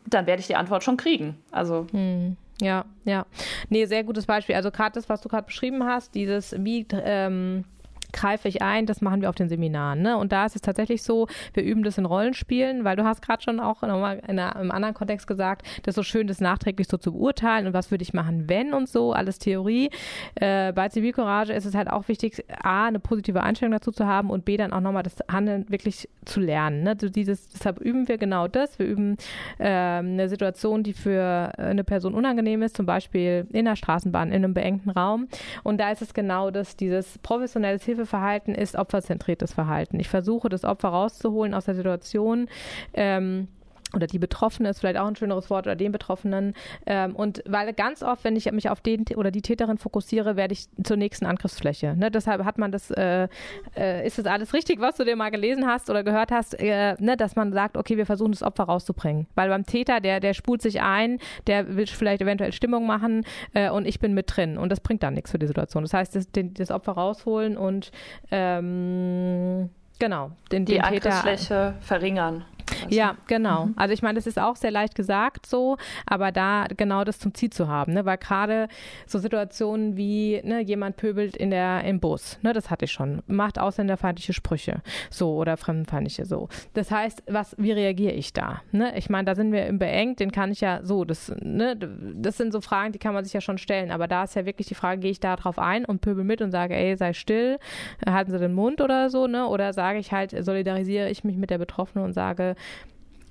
dann 0.06 0.26
werde 0.26 0.40
ich 0.40 0.46
die 0.46 0.56
Antwort 0.56 0.84
schon 0.84 0.96
kriegen. 0.96 1.36
Also. 1.50 1.86
Mhm. 1.92 2.36
Ja, 2.60 2.84
ja. 3.04 3.26
Nee, 3.70 3.86
sehr 3.86 4.04
gutes 4.04 4.26
Beispiel. 4.26 4.54
Also 4.54 4.70
gerade 4.70 4.92
das, 4.94 5.08
was 5.08 5.20
du 5.20 5.28
gerade 5.28 5.46
beschrieben 5.46 5.84
hast, 5.84 6.14
dieses, 6.14 6.54
wie 6.58 6.86
ähm, 6.92 7.64
greife 8.12 8.48
ich 8.48 8.62
ein, 8.62 8.86
das 8.86 9.00
machen 9.00 9.20
wir 9.20 9.28
auf 9.28 9.34
den 9.34 9.48
Seminaren. 9.48 10.02
Ne? 10.02 10.16
Und 10.16 10.32
da 10.32 10.46
ist 10.46 10.56
es 10.56 10.62
tatsächlich 10.62 11.02
so, 11.02 11.26
wir 11.54 11.62
üben 11.62 11.82
das 11.82 11.98
in 11.98 12.04
Rollenspielen, 12.04 12.84
weil 12.84 12.96
du 12.96 13.04
hast 13.04 13.22
gerade 13.22 13.42
schon 13.42 13.60
auch 13.60 13.82
nochmal 13.82 14.20
in 14.26 14.38
einem 14.38 14.70
anderen 14.70 14.94
Kontext 14.94 15.26
gesagt, 15.26 15.66
das 15.82 15.92
ist 15.92 15.96
so 15.96 16.02
schön, 16.02 16.26
das 16.26 16.40
nachträglich 16.40 16.88
so 16.88 16.96
zu 16.96 17.12
beurteilen 17.12 17.66
und 17.66 17.74
was 17.74 17.90
würde 17.90 18.02
ich 18.02 18.12
machen, 18.12 18.48
wenn 18.48 18.74
und 18.74 18.88
so, 18.88 19.12
alles 19.12 19.38
Theorie. 19.38 19.90
Äh, 20.34 20.72
bei 20.72 20.88
Zivilcourage 20.88 21.52
ist 21.52 21.64
es 21.64 21.74
halt 21.74 21.90
auch 21.90 22.08
wichtig, 22.08 22.44
A, 22.62 22.86
eine 22.86 23.00
positive 23.00 23.42
Einstellung 23.42 23.72
dazu 23.72 23.90
zu 23.90 24.06
haben 24.06 24.30
und 24.30 24.44
B, 24.44 24.56
dann 24.56 24.72
auch 24.72 24.80
nochmal 24.80 25.02
das 25.02 25.16
Handeln 25.30 25.68
wirklich 25.68 26.08
zu 26.24 26.40
lernen. 26.40 26.82
Ne? 26.82 26.96
Dieses, 26.96 27.48
deshalb 27.48 27.80
üben 27.80 28.08
wir 28.08 28.18
genau 28.18 28.48
das. 28.48 28.78
Wir 28.78 28.86
üben 28.86 29.16
äh, 29.58 29.66
eine 29.66 30.28
Situation, 30.28 30.82
die 30.82 30.92
für 30.92 31.52
eine 31.58 31.84
Person 31.84 32.14
unangenehm 32.14 32.62
ist, 32.62 32.76
zum 32.76 32.86
Beispiel 32.86 33.46
in 33.52 33.64
der 33.64 33.76
Straßenbahn, 33.76 34.28
in 34.28 34.36
einem 34.36 34.54
beengten 34.54 34.90
Raum. 34.90 35.28
Und 35.62 35.78
da 35.78 35.90
ist 35.90 36.02
es 36.02 36.14
genau 36.14 36.50
das, 36.50 36.76
dieses 36.76 37.18
professionelles 37.18 37.84
Hilfe 37.84 38.01
Hilfeverhalten 38.02 38.54
ist 38.54 38.76
opferzentriertes 38.76 39.52
Verhalten. 39.52 40.00
Ich 40.00 40.08
versuche, 40.08 40.48
das 40.48 40.64
Opfer 40.64 40.88
rauszuholen 40.88 41.54
aus 41.54 41.66
der 41.66 41.74
Situation. 41.74 42.48
Ähm, 42.94 43.48
oder 43.94 44.06
die 44.06 44.18
Betroffene 44.18 44.68
ist 44.68 44.80
vielleicht 44.80 44.98
auch 44.98 45.06
ein 45.06 45.16
schöneres 45.16 45.50
Wort 45.50 45.66
oder 45.66 45.76
den 45.76 45.92
Betroffenen. 45.92 46.54
Ähm, 46.86 47.14
und 47.14 47.42
weil 47.46 47.72
ganz 47.72 48.02
oft, 48.02 48.24
wenn 48.24 48.36
ich 48.36 48.50
mich 48.52 48.70
auf 48.70 48.80
den 48.80 49.04
oder 49.16 49.30
die 49.30 49.42
Täterin 49.42 49.78
fokussiere, 49.78 50.36
werde 50.36 50.52
ich 50.52 50.68
zur 50.82 50.96
nächsten 50.96 51.26
Angriffsfläche. 51.26 51.96
Ne? 51.96 52.10
Deshalb 52.10 52.44
hat 52.44 52.58
man 52.58 52.72
das, 52.72 52.90
äh, 52.90 53.28
äh, 53.76 54.06
ist 54.06 54.18
das 54.18 54.26
alles 54.26 54.54
richtig, 54.54 54.80
was 54.80 54.96
du 54.96 55.04
dir 55.04 55.16
mal 55.16 55.30
gelesen 55.30 55.66
hast 55.66 55.90
oder 55.90 56.04
gehört 56.04 56.30
hast, 56.30 56.58
äh, 56.60 56.94
ne? 56.98 57.16
dass 57.16 57.36
man 57.36 57.52
sagt, 57.52 57.76
okay, 57.76 57.96
wir 57.96 58.06
versuchen 58.06 58.32
das 58.32 58.42
Opfer 58.42 58.64
rauszubringen. 58.64 59.26
Weil 59.34 59.48
beim 59.48 59.66
Täter, 59.66 60.00
der, 60.00 60.20
der 60.20 60.34
spult 60.34 60.62
sich 60.62 60.80
ein, 60.80 61.18
der 61.46 61.76
will 61.76 61.86
vielleicht 61.86 62.22
eventuell 62.22 62.52
Stimmung 62.52 62.86
machen 62.86 63.24
äh, 63.54 63.70
und 63.70 63.86
ich 63.86 64.00
bin 64.00 64.14
mit 64.14 64.36
drin. 64.36 64.58
Und 64.58 64.70
das 64.70 64.80
bringt 64.80 65.02
dann 65.02 65.14
nichts 65.14 65.30
für 65.30 65.38
die 65.38 65.46
Situation. 65.46 65.82
Das 65.82 65.94
heißt, 65.94 66.14
das, 66.16 66.30
den, 66.30 66.54
das 66.54 66.70
Opfer 66.70 66.92
rausholen 66.92 67.56
und 67.56 67.90
ähm, 68.30 69.70
Genau, 70.02 70.32
den, 70.50 70.64
die 70.64 70.72
den 70.72 70.82
Angriffsfläche 70.82 71.74
verringern. 71.80 72.44
Ja, 72.88 73.16
genau. 73.26 73.66
Mhm. 73.66 73.74
Also 73.76 73.94
ich 73.94 74.02
meine, 74.02 74.16
das 74.16 74.26
ist 74.26 74.38
auch 74.38 74.56
sehr 74.56 74.70
leicht 74.70 74.94
gesagt 74.94 75.46
so, 75.46 75.76
aber 76.06 76.32
da 76.32 76.66
genau 76.76 77.04
das 77.04 77.18
zum 77.18 77.34
Ziel 77.34 77.50
zu 77.50 77.68
haben, 77.68 77.92
ne? 77.92 78.04
weil 78.04 78.18
gerade 78.18 78.68
so 79.06 79.18
Situationen 79.18 79.96
wie 79.96 80.40
ne, 80.44 80.60
jemand 80.60 80.96
pöbelt 80.96 81.36
in 81.36 81.50
der 81.50 81.84
im 81.84 82.00
Bus, 82.00 82.38
ne, 82.42 82.52
das 82.52 82.70
hatte 82.70 82.84
ich 82.84 82.92
schon, 82.92 83.22
macht 83.26 83.58
ausländerfeindliche 83.58 84.32
Sprüche, 84.32 84.82
so 85.10 85.34
oder 85.36 85.56
fremdenfeindliche 85.56 86.24
so. 86.24 86.48
Das 86.74 86.90
heißt, 86.90 87.24
was, 87.28 87.54
wie 87.58 87.72
reagiere 87.72 88.12
ich 88.12 88.32
da? 88.32 88.62
Ne? 88.72 88.96
Ich 88.96 89.10
meine, 89.10 89.24
da 89.26 89.34
sind 89.34 89.52
wir 89.52 89.66
im 89.66 89.78
beengt, 89.78 90.20
den 90.20 90.30
kann 90.30 90.52
ich 90.52 90.60
ja 90.60 90.80
so, 90.84 91.04
das, 91.04 91.32
ne, 91.40 91.76
das 91.76 92.36
sind 92.36 92.52
so 92.52 92.60
Fragen, 92.60 92.92
die 92.92 92.98
kann 92.98 93.14
man 93.14 93.24
sich 93.24 93.32
ja 93.32 93.40
schon 93.40 93.58
stellen, 93.58 93.90
aber 93.90 94.06
da 94.06 94.24
ist 94.24 94.36
ja 94.36 94.46
wirklich 94.46 94.68
die 94.68 94.74
Frage, 94.74 95.00
gehe 95.00 95.10
ich 95.10 95.20
da 95.20 95.36
drauf 95.36 95.58
ein 95.58 95.84
und 95.84 96.00
pöbel 96.00 96.24
mit 96.24 96.40
und 96.40 96.50
sage, 96.50 96.74
ey, 96.74 96.96
sei 96.96 97.12
still, 97.12 97.58
halten 98.06 98.30
Sie 98.30 98.38
den 98.38 98.54
Mund 98.54 98.80
oder 98.80 99.10
so, 99.10 99.26
ne? 99.26 99.46
Oder 99.48 99.72
sage 99.72 99.98
ich 99.98 100.12
halt, 100.12 100.34
solidarisiere 100.44 101.10
ich 101.10 101.24
mich 101.24 101.36
mit 101.36 101.50
der 101.50 101.58
Betroffenen 101.58 102.04
und 102.04 102.12
sage, 102.12 102.54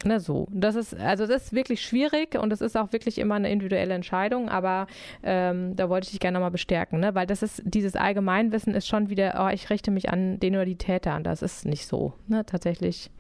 na 0.04 0.20
so, 0.20 0.48
das 0.52 0.76
ist 0.76 0.96
also 0.96 1.28
das 1.28 1.46
ist 1.46 1.54
wirklich 1.54 1.82
schwierig 1.82 2.36
und 2.36 2.52
es 2.52 2.62
ist 2.62 2.76
auch 2.76 2.92
wirklich 2.92 3.18
immer 3.18 3.36
eine 3.36 3.52
individuelle 3.52 3.94
Entscheidung, 3.94 4.50
aber 4.50 4.88
ähm, 5.24 5.76
da 5.76 5.90
wollte 5.90 6.06
ich 6.06 6.12
dich 6.12 6.20
gerne 6.20 6.36
nochmal 6.36 6.52
bestärken, 6.52 7.00
ne? 7.00 7.14
weil 7.14 7.28
das 7.28 7.44
ist 7.44 7.62
dieses 7.66 7.96
Allgemeinwissen 7.96 8.74
ist 8.74 8.88
schon 8.88 9.10
wieder, 9.10 9.46
oh, 9.46 9.54
ich 9.54 9.70
richte 9.70 9.92
mich 9.92 10.10
an 10.10 10.40
den 10.40 10.56
oder 10.56 10.66
die 10.66 10.78
Täter 10.78 11.16
und 11.16 11.24
das 11.24 11.42
ist 11.42 11.66
nicht 11.66 11.86
so. 11.86 12.14
Ne? 12.28 12.46
Tatsächlich 12.46 13.12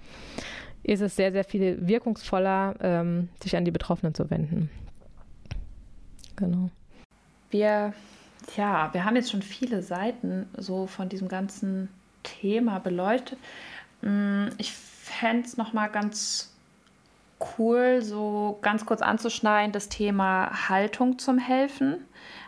ist 0.83 1.01
es 1.01 1.15
sehr, 1.15 1.31
sehr 1.31 1.43
viel 1.43 1.77
wirkungsvoller, 1.87 2.75
ähm, 2.81 3.29
sich 3.41 3.55
an 3.55 3.65
die 3.65 3.71
Betroffenen 3.71 4.15
zu 4.15 4.29
wenden. 4.31 4.69
Genau. 6.35 6.69
Wir, 7.51 7.93
ja, 8.57 8.89
wir 8.91 9.05
haben 9.05 9.15
jetzt 9.15 9.29
schon 9.29 9.43
viele 9.43 9.83
Seiten 9.83 10.47
so 10.57 10.87
von 10.87 11.09
diesem 11.09 11.27
ganzen 11.27 11.89
Thema 12.23 12.79
beleuchtet. 12.79 13.37
Mm, 14.01 14.47
ich 14.57 14.73
fände 15.11 15.47
es 15.47 15.57
nochmal 15.57 15.89
ganz 15.89 16.51
cool, 17.57 18.01
so 18.01 18.59
ganz 18.61 18.85
kurz 18.85 19.01
anzuschneiden, 19.01 19.71
das 19.71 19.89
Thema 19.89 20.69
Haltung 20.69 21.19
zum 21.19 21.37
Helfen. 21.37 21.97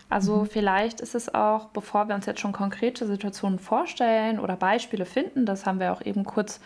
Also 0.10 0.42
mhm. 0.42 0.46
vielleicht 0.46 1.02
ist 1.02 1.16
es 1.16 1.34
auch, 1.34 1.70
bevor 1.70 2.08
wir 2.08 2.16
uns 2.16 2.26
jetzt 2.26 2.40
schon 2.40 2.52
konkrete 2.52 3.08
Situationen 3.08 3.60
vorstellen 3.60 4.40
oder 4.40 4.56
Beispiele 4.56 5.06
finden, 5.06 5.46
das 5.46 5.66
haben 5.66 5.80
wir 5.80 5.92
auch 5.92 6.02
eben 6.02 6.24
kurz, 6.24 6.60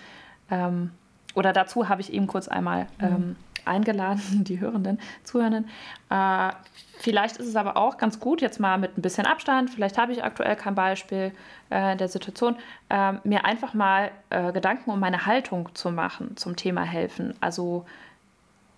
ähm, 0.51 0.91
oder 1.33 1.53
dazu 1.53 1.87
habe 1.87 2.01
ich 2.01 2.11
eben 2.11 2.27
kurz 2.27 2.47
einmal 2.47 2.87
mhm. 2.99 3.05
ähm, 3.05 3.35
eingeladen, 3.67 4.43
die 4.43 4.59
Hörenden, 4.59 4.99
Zuhörenden. 5.23 5.69
Äh, 6.09 6.51
vielleicht 6.97 7.37
ist 7.37 7.47
es 7.47 7.55
aber 7.55 7.77
auch 7.77 7.97
ganz 7.97 8.19
gut, 8.19 8.41
jetzt 8.41 8.59
mal 8.59 8.77
mit 8.77 8.97
ein 8.97 9.01
bisschen 9.01 9.25
Abstand, 9.25 9.69
vielleicht 9.69 9.97
habe 9.97 10.11
ich 10.11 10.23
aktuell 10.23 10.55
kein 10.55 10.75
Beispiel 10.75 11.31
äh, 11.69 11.95
der 11.95 12.07
Situation, 12.07 12.55
äh, 12.89 13.13
mir 13.23 13.45
einfach 13.45 13.73
mal 13.73 14.11
äh, 14.29 14.51
Gedanken 14.51 14.91
um 14.91 14.99
meine 14.99 15.25
Haltung 15.25 15.69
zu 15.75 15.91
machen 15.91 16.37
zum 16.37 16.55
Thema 16.55 16.83
Helfen. 16.83 17.33
Also 17.41 17.85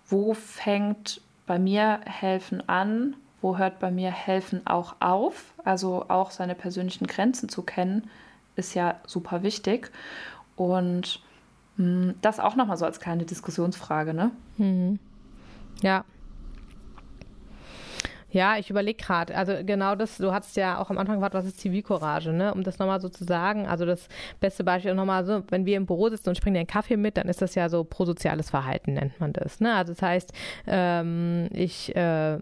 wo 0.08 0.34
fängt 0.34 1.20
bei 1.46 1.58
mir 1.58 2.00
Helfen 2.04 2.68
an, 2.68 3.16
wo 3.42 3.56
hört 3.56 3.78
bei 3.78 3.90
mir 3.90 4.10
Helfen 4.10 4.66
auch 4.66 4.96
auf. 5.00 5.54
Also 5.64 6.04
auch 6.08 6.30
seine 6.30 6.54
persönlichen 6.54 7.06
Grenzen 7.06 7.48
zu 7.48 7.62
kennen, 7.62 8.10
ist 8.56 8.74
ja 8.74 8.96
super 9.06 9.42
wichtig. 9.42 9.90
Und 10.56 11.22
das 12.20 12.40
auch 12.40 12.56
nochmal 12.56 12.76
so 12.76 12.84
als 12.84 13.00
kleine 13.00 13.24
Diskussionsfrage, 13.24 14.14
ne? 14.14 14.30
Mhm. 14.58 14.98
Ja, 15.82 16.04
ja, 18.30 18.56
ich 18.58 18.70
überlege 18.70 19.02
gerade. 19.02 19.36
Also 19.36 19.54
genau 19.64 19.94
das, 19.94 20.18
du 20.18 20.32
hast 20.32 20.56
ja 20.56 20.78
auch 20.78 20.90
am 20.90 20.98
Anfang 20.98 21.16
gefragt, 21.16 21.34
was 21.34 21.46
ist 21.46 21.60
Zivilcourage, 21.60 22.32
ne? 22.32 22.54
Um 22.54 22.62
das 22.62 22.78
nochmal 22.78 23.00
so 23.00 23.08
zu 23.08 23.24
sagen. 23.24 23.66
Also 23.66 23.86
das 23.86 24.08
beste 24.40 24.64
Beispiel 24.64 24.94
nochmal 24.94 25.24
so, 25.24 25.42
wenn 25.50 25.66
wir 25.66 25.76
im 25.76 25.86
Büro 25.86 26.08
sitzen 26.08 26.28
und 26.28 26.36
springen 26.36 26.56
einen 26.56 26.66
Kaffee 26.66 26.96
mit, 26.96 27.16
dann 27.16 27.28
ist 27.28 27.42
das 27.42 27.54
ja 27.54 27.68
so 27.68 27.84
prosoziales 27.84 28.50
Verhalten, 28.50 28.94
nennt 28.94 29.18
man 29.20 29.32
das. 29.32 29.60
Ne? 29.60 29.74
Also 29.74 29.92
das 29.92 30.02
heißt, 30.02 30.32
ähm, 30.66 31.48
ich 31.52 31.94
äh, 31.96 32.38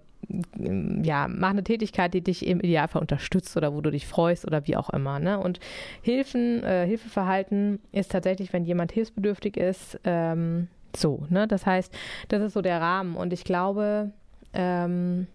ja, 1.02 1.28
mach 1.28 1.50
eine 1.50 1.64
Tätigkeit, 1.64 2.12
die 2.12 2.20
dich 2.20 2.46
im 2.46 2.60
Idealfall 2.60 3.00
unterstützt 3.00 3.56
oder 3.56 3.72
wo 3.72 3.80
du 3.80 3.90
dich 3.90 4.06
freust 4.06 4.46
oder 4.46 4.66
wie 4.66 4.76
auch 4.76 4.90
immer. 4.90 5.18
Ne? 5.18 5.38
Und 5.38 5.60
Hilfen, 6.02 6.62
äh, 6.64 6.86
Hilfeverhalten 6.86 7.80
ist 7.92 8.12
tatsächlich, 8.12 8.52
wenn 8.52 8.64
jemand 8.64 8.92
hilfsbedürftig 8.92 9.56
ist, 9.56 9.98
ähm, 10.04 10.68
so. 10.94 11.26
Ne? 11.30 11.46
Das 11.46 11.64
heißt, 11.64 11.94
das 12.28 12.42
ist 12.42 12.52
so 12.52 12.62
der 12.62 12.80
Rahmen. 12.80 13.16
Und 13.16 13.32
ich 13.32 13.44
glaube, 13.44 14.10
ähm, 14.52 15.26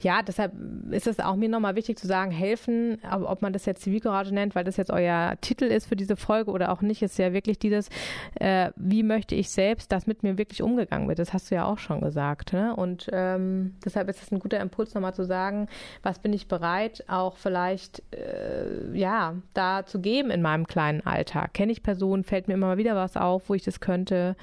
ja, 0.00 0.22
deshalb 0.22 0.52
ist 0.90 1.06
es 1.06 1.20
auch 1.20 1.36
mir 1.36 1.48
nochmal 1.48 1.76
wichtig 1.76 1.98
zu 1.98 2.06
sagen, 2.06 2.30
helfen, 2.30 2.98
ob 3.10 3.42
man 3.42 3.52
das 3.52 3.66
jetzt 3.66 3.82
Zivilcourage 3.82 4.32
nennt, 4.32 4.54
weil 4.54 4.64
das 4.64 4.76
jetzt 4.76 4.90
euer 4.90 5.34
Titel 5.40 5.64
ist 5.64 5.86
für 5.86 5.96
diese 5.96 6.16
Folge 6.16 6.50
oder 6.50 6.72
auch 6.72 6.82
nicht, 6.82 7.02
ist 7.02 7.18
ja 7.18 7.32
wirklich 7.32 7.58
dieses, 7.58 7.88
äh, 8.34 8.70
wie 8.76 9.02
möchte 9.02 9.34
ich 9.34 9.50
selbst, 9.50 9.92
dass 9.92 10.06
mit 10.06 10.22
mir 10.22 10.38
wirklich 10.38 10.62
umgegangen 10.62 11.08
wird. 11.08 11.18
Das 11.18 11.32
hast 11.32 11.50
du 11.50 11.54
ja 11.54 11.64
auch 11.64 11.78
schon 11.78 12.00
gesagt. 12.00 12.52
Ne? 12.52 12.74
Und 12.74 13.08
ähm, 13.12 13.74
deshalb 13.84 14.08
ist 14.08 14.22
es 14.22 14.32
ein 14.32 14.38
guter 14.38 14.60
Impuls, 14.60 14.94
nochmal 14.94 15.14
zu 15.14 15.24
sagen, 15.24 15.68
was 16.02 16.18
bin 16.18 16.32
ich 16.32 16.48
bereit, 16.48 17.04
auch 17.08 17.36
vielleicht, 17.36 18.02
äh, 18.12 18.96
ja, 18.96 19.34
da 19.54 19.84
zu 19.86 20.00
geben 20.00 20.30
in 20.30 20.42
meinem 20.42 20.66
kleinen 20.66 21.04
Alltag. 21.06 21.54
Kenne 21.54 21.72
ich 21.72 21.82
Personen, 21.82 22.24
fällt 22.24 22.48
mir 22.48 22.54
immer 22.54 22.68
mal 22.68 22.78
wieder 22.78 22.96
was 22.96 23.16
auf, 23.16 23.48
wo 23.48 23.54
ich 23.54 23.64
das 23.64 23.80
könnte. 23.80 24.36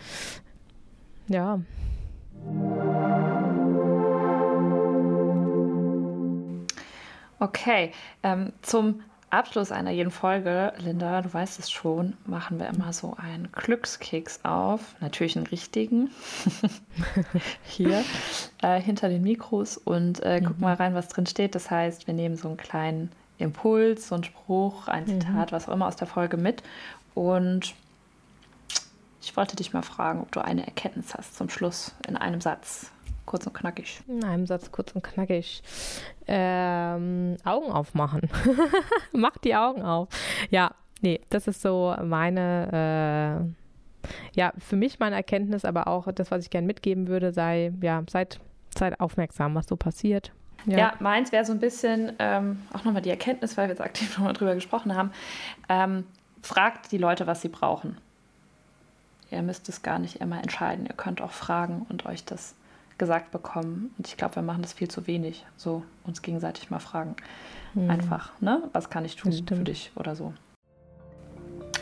Ja. 1.27 1.59
Okay, 7.43 7.91
ähm, 8.23 8.53
zum 8.61 9.01
Abschluss 9.29 9.73
einer 9.73 9.91
jeden 9.91 10.11
Folge, 10.11 10.71
Linda, 10.77 11.21
du 11.21 11.33
weißt 11.33 11.59
es 11.59 11.69
schon, 11.69 12.15
machen 12.25 12.57
wir 12.57 12.67
immer 12.67 12.93
so 12.93 13.17
einen 13.17 13.51
Glückskeks 13.51 14.45
auf. 14.45 14.95
Natürlich 15.01 15.35
einen 15.35 15.47
richtigen. 15.47 16.09
Hier 17.65 18.05
äh, 18.61 18.79
hinter 18.79 19.09
den 19.09 19.23
Mikros 19.23 19.75
und 19.75 20.23
äh, 20.23 20.39
mhm. 20.39 20.45
guck 20.45 20.59
mal 20.61 20.75
rein, 20.75 20.93
was 20.95 21.09
drin 21.09 21.25
steht. 21.25 21.53
Das 21.53 21.69
heißt, 21.69 22.07
wir 22.07 22.13
nehmen 22.13 22.37
so 22.37 22.47
einen 22.47 22.55
kleinen 22.55 23.11
Impuls, 23.39 24.07
so 24.07 24.15
einen 24.15 24.23
Spruch, 24.23 24.87
ein 24.87 25.03
mhm. 25.03 25.19
Zitat, 25.19 25.51
mhm. 25.51 25.55
was 25.55 25.67
auch 25.67 25.73
immer 25.73 25.87
aus 25.87 25.97
der 25.97 26.07
Folge 26.07 26.37
mit. 26.37 26.63
Und 27.13 27.75
ich 29.21 29.35
wollte 29.35 29.57
dich 29.57 29.73
mal 29.73 29.83
fragen, 29.83 30.21
ob 30.21 30.31
du 30.31 30.39
eine 30.39 30.65
Erkenntnis 30.65 31.13
hast 31.13 31.35
zum 31.35 31.49
Schluss 31.49 31.93
in 32.07 32.15
einem 32.15 32.39
Satz. 32.39 32.92
Kurz 33.25 33.47
und 33.47 33.53
knackig. 33.53 34.01
In 34.07 34.23
einem 34.23 34.45
Satz 34.45 34.71
kurz 34.71 34.91
und 34.91 35.03
knackig. 35.03 35.63
Ähm, 36.27 37.37
Augen 37.45 37.71
aufmachen. 37.71 38.29
Mach 39.13 39.37
die 39.37 39.55
Augen 39.55 39.81
auf. 39.81 40.09
Ja, 40.49 40.71
nee, 41.01 41.21
das 41.29 41.47
ist 41.47 41.61
so 41.61 41.95
meine, 42.03 43.53
äh, 44.03 44.09
ja, 44.33 44.51
für 44.57 44.75
mich 44.75 44.99
meine 44.99 45.15
Erkenntnis, 45.15 45.63
aber 45.63 45.87
auch 45.87 46.11
das, 46.11 46.31
was 46.31 46.43
ich 46.43 46.49
gerne 46.49 46.67
mitgeben 46.67 47.07
würde, 47.07 47.31
sei, 47.31 47.73
ja, 47.81 48.03
seid, 48.09 48.39
seid 48.77 48.99
aufmerksam, 48.99 49.55
was 49.55 49.67
so 49.67 49.77
passiert. 49.77 50.33
Ja, 50.65 50.77
ja 50.77 50.93
meins 50.99 51.31
wäre 51.31 51.45
so 51.45 51.53
ein 51.53 51.59
bisschen, 51.59 52.13
ähm, 52.19 52.61
auch 52.73 52.83
nochmal 52.83 53.01
die 53.01 53.09
Erkenntnis, 53.09 53.57
weil 53.57 53.67
wir 53.67 53.71
jetzt 53.71 53.81
aktiv 53.81 54.17
nochmal 54.17 54.33
drüber 54.33 54.55
gesprochen 54.55 54.95
haben. 54.95 55.11
Ähm, 55.69 56.05
fragt 56.41 56.91
die 56.91 56.97
Leute, 56.97 57.25
was 57.25 57.41
sie 57.41 57.49
brauchen. 57.49 57.97
Ihr 59.31 59.41
müsst 59.41 59.67
es 59.69 59.81
gar 59.81 59.97
nicht 59.97 60.17
immer 60.17 60.41
entscheiden. 60.41 60.85
Ihr 60.85 60.93
könnt 60.93 61.21
auch 61.21 61.31
fragen 61.31 61.85
und 61.89 62.05
euch 62.05 62.23
das 62.23 62.55
gesagt 62.97 63.31
bekommen. 63.31 63.93
Und 63.97 64.07
ich 64.07 64.17
glaube, 64.17 64.35
wir 64.35 64.43
machen 64.43 64.61
das 64.61 64.73
viel 64.73 64.87
zu 64.87 65.07
wenig. 65.07 65.45
So 65.57 65.83
uns 66.05 66.21
gegenseitig 66.21 66.69
mal 66.69 66.79
fragen. 66.79 67.15
Mhm. 67.73 67.89
Einfach, 67.89 68.31
ne? 68.39 68.63
Was 68.73 68.89
kann 68.89 69.05
ich 69.05 69.15
tun 69.15 69.31
für 69.31 69.55
dich 69.55 69.91
oder 69.95 70.15
so. 70.15 70.33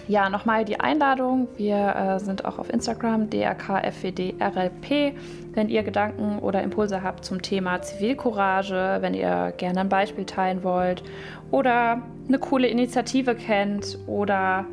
Ja, 0.07 0.29
nochmal 0.29 0.65
die 0.65 0.79
Einladung. 0.79 1.47
Wir 1.57 1.95
äh, 1.95 2.19
sind 2.19 2.43
auch 2.45 2.57
auf 2.57 2.69
Instagram, 2.69 3.29
drkfwdrlp. 3.29 5.15
Wenn 5.53 5.69
ihr 5.69 5.83
Gedanken 5.83 6.39
oder 6.39 6.63
Impulse 6.63 7.03
habt 7.03 7.23
zum 7.23 7.41
Thema 7.41 7.81
Zivilcourage, 7.81 8.97
wenn 9.01 9.13
ihr 9.13 9.53
gerne 9.57 9.81
ein 9.81 9.89
Beispiel 9.89 10.25
teilen 10.25 10.63
wollt 10.63 11.03
oder 11.51 12.01
eine 12.27 12.39
coole 12.39 12.67
Initiative 12.67 13.35
kennt 13.35 13.99
oder 14.07 14.65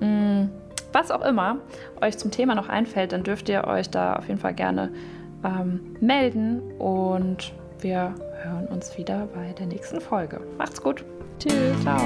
mh, 0.00 0.06
mm, 0.06 0.50
was 0.92 1.10
auch 1.10 1.22
immer 1.22 1.56
euch 2.00 2.18
zum 2.18 2.30
Thema 2.30 2.54
noch 2.54 2.68
einfällt, 2.68 3.12
dann 3.12 3.24
dürft 3.24 3.48
ihr 3.48 3.64
euch 3.64 3.90
da 3.90 4.14
auf 4.14 4.28
jeden 4.28 4.38
Fall 4.38 4.54
gerne 4.54 4.90
ähm, 5.44 5.96
melden 6.00 6.60
und 6.78 7.52
wir 7.80 8.14
hören 8.42 8.66
uns 8.68 8.96
wieder 8.96 9.28
bei 9.34 9.52
der 9.52 9.66
nächsten 9.66 10.00
Folge. 10.00 10.40
Macht's 10.58 10.82
gut. 10.82 11.04
Tschüss. 11.38 11.80
Ciao. 11.82 12.00